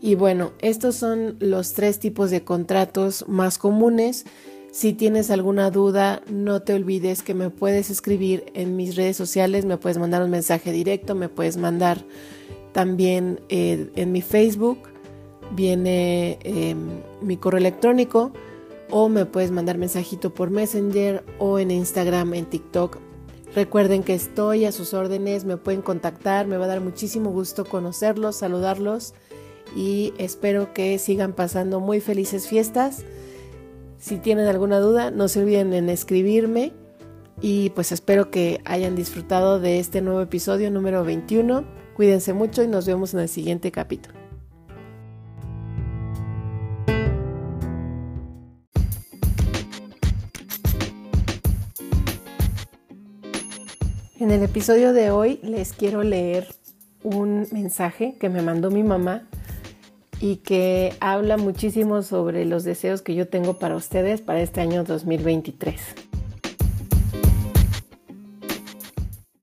Y 0.02 0.16
bueno, 0.16 0.54
estos 0.60 0.96
son 0.96 1.36
los 1.40 1.74
tres 1.74 2.00
tipos 2.00 2.32
de 2.32 2.44
contratos 2.44 3.26
más 3.28 3.58
comunes. 3.58 4.26
Si 4.72 4.94
tienes 4.94 5.30
alguna 5.30 5.72
duda, 5.72 6.22
no 6.32 6.62
te 6.62 6.74
olvides 6.74 7.22
que 7.22 7.34
me 7.34 7.50
puedes 7.50 7.90
escribir 7.90 8.46
en 8.54 8.76
mis 8.76 8.96
redes 8.96 9.18
sociales, 9.18 9.66
me 9.66 9.78
puedes 9.78 9.98
mandar 9.98 10.24
un 10.24 10.30
mensaje 10.30 10.72
directo, 10.72 11.16
me 11.16 11.28
puedes 11.28 11.58
mandar 11.58 12.06
también 12.72 13.42
eh, 13.50 13.90
en 13.96 14.12
mi 14.12 14.22
Facebook, 14.22 14.78
viene 15.56 16.38
em, 16.44 17.02
mi 17.22 17.36
correo 17.36 17.58
electrónico 17.58 18.32
o 18.92 19.10
me 19.10 19.26
puedes 19.26 19.52
mandar 19.52 19.78
mensajito 19.78 20.34
por 20.34 20.50
Messenger 20.50 21.24
o 21.40 21.60
en 21.60 21.72
Instagram, 21.72 22.36
en 22.36 22.46
TikTok. 22.46 23.09
Recuerden 23.56 24.04
que 24.04 24.14
estoy 24.14 24.66
a 24.66 24.72
sus 24.72 24.94
órdenes, 24.94 25.44
me 25.44 25.58
pueden 25.58 25.82
contactar, 25.82 26.46
me 26.46 26.58
va 26.58 26.66
a 26.66 26.68
dar 26.68 26.82
muchísimo 26.82 27.32
gusto 27.32 27.66
conocerlos, 27.66 28.36
saludarlos 28.36 29.14
y 29.76 30.14
espero 30.18 30.74
que 30.74 31.00
sigan 31.00 31.34
pasando 31.34 31.80
muy 31.80 32.00
felices 32.00 32.48
fiestas. 32.48 33.04
Si 33.98 34.18
tienen 34.18 34.48
alguna 34.48 34.80
duda, 34.80 35.10
no 35.10 35.28
se 35.28 35.42
olviden 35.42 35.74
en 35.74 35.90
escribirme 35.90 36.74
y 37.42 37.72
pues 37.72 37.92
espero 37.92 38.30
que 38.30 38.62
hayan 38.66 38.96
disfrutado 38.96 39.60
de 39.60 39.80
este 39.80 40.02
nuevo 40.02 40.22
episodio 40.22 40.70
número 40.70 41.04
21. 41.04 41.64
Cuídense 41.96 42.34
mucho 42.34 42.62
y 42.64 42.68
nos 42.68 42.86
vemos 42.86 43.14
en 43.14 43.22
el 43.22 43.30
siguiente 43.30 43.72
capítulo. 43.72 44.19
En 54.30 54.36
el 54.36 54.44
episodio 54.44 54.94
de 54.94 55.10
hoy 55.10 55.40
les 55.42 55.74
quiero 55.74 56.04
leer 56.04 56.46
un 57.02 57.48
mensaje 57.52 58.16
que 58.20 58.30
me 58.30 58.44
mandó 58.44 58.70
mi 58.70 58.84
mamá 58.84 59.24
y 60.20 60.36
que 60.36 60.94
habla 61.00 61.36
muchísimo 61.38 62.04
sobre 62.04 62.46
los 62.46 62.64
deseos 62.64 63.02
que 63.02 63.16
yo 63.16 63.28
tengo 63.28 63.58
para 63.58 63.76
ustedes 63.76 64.22
para 64.22 64.40
este 64.42 64.62
año 64.62 64.84
2023. 64.84 66.09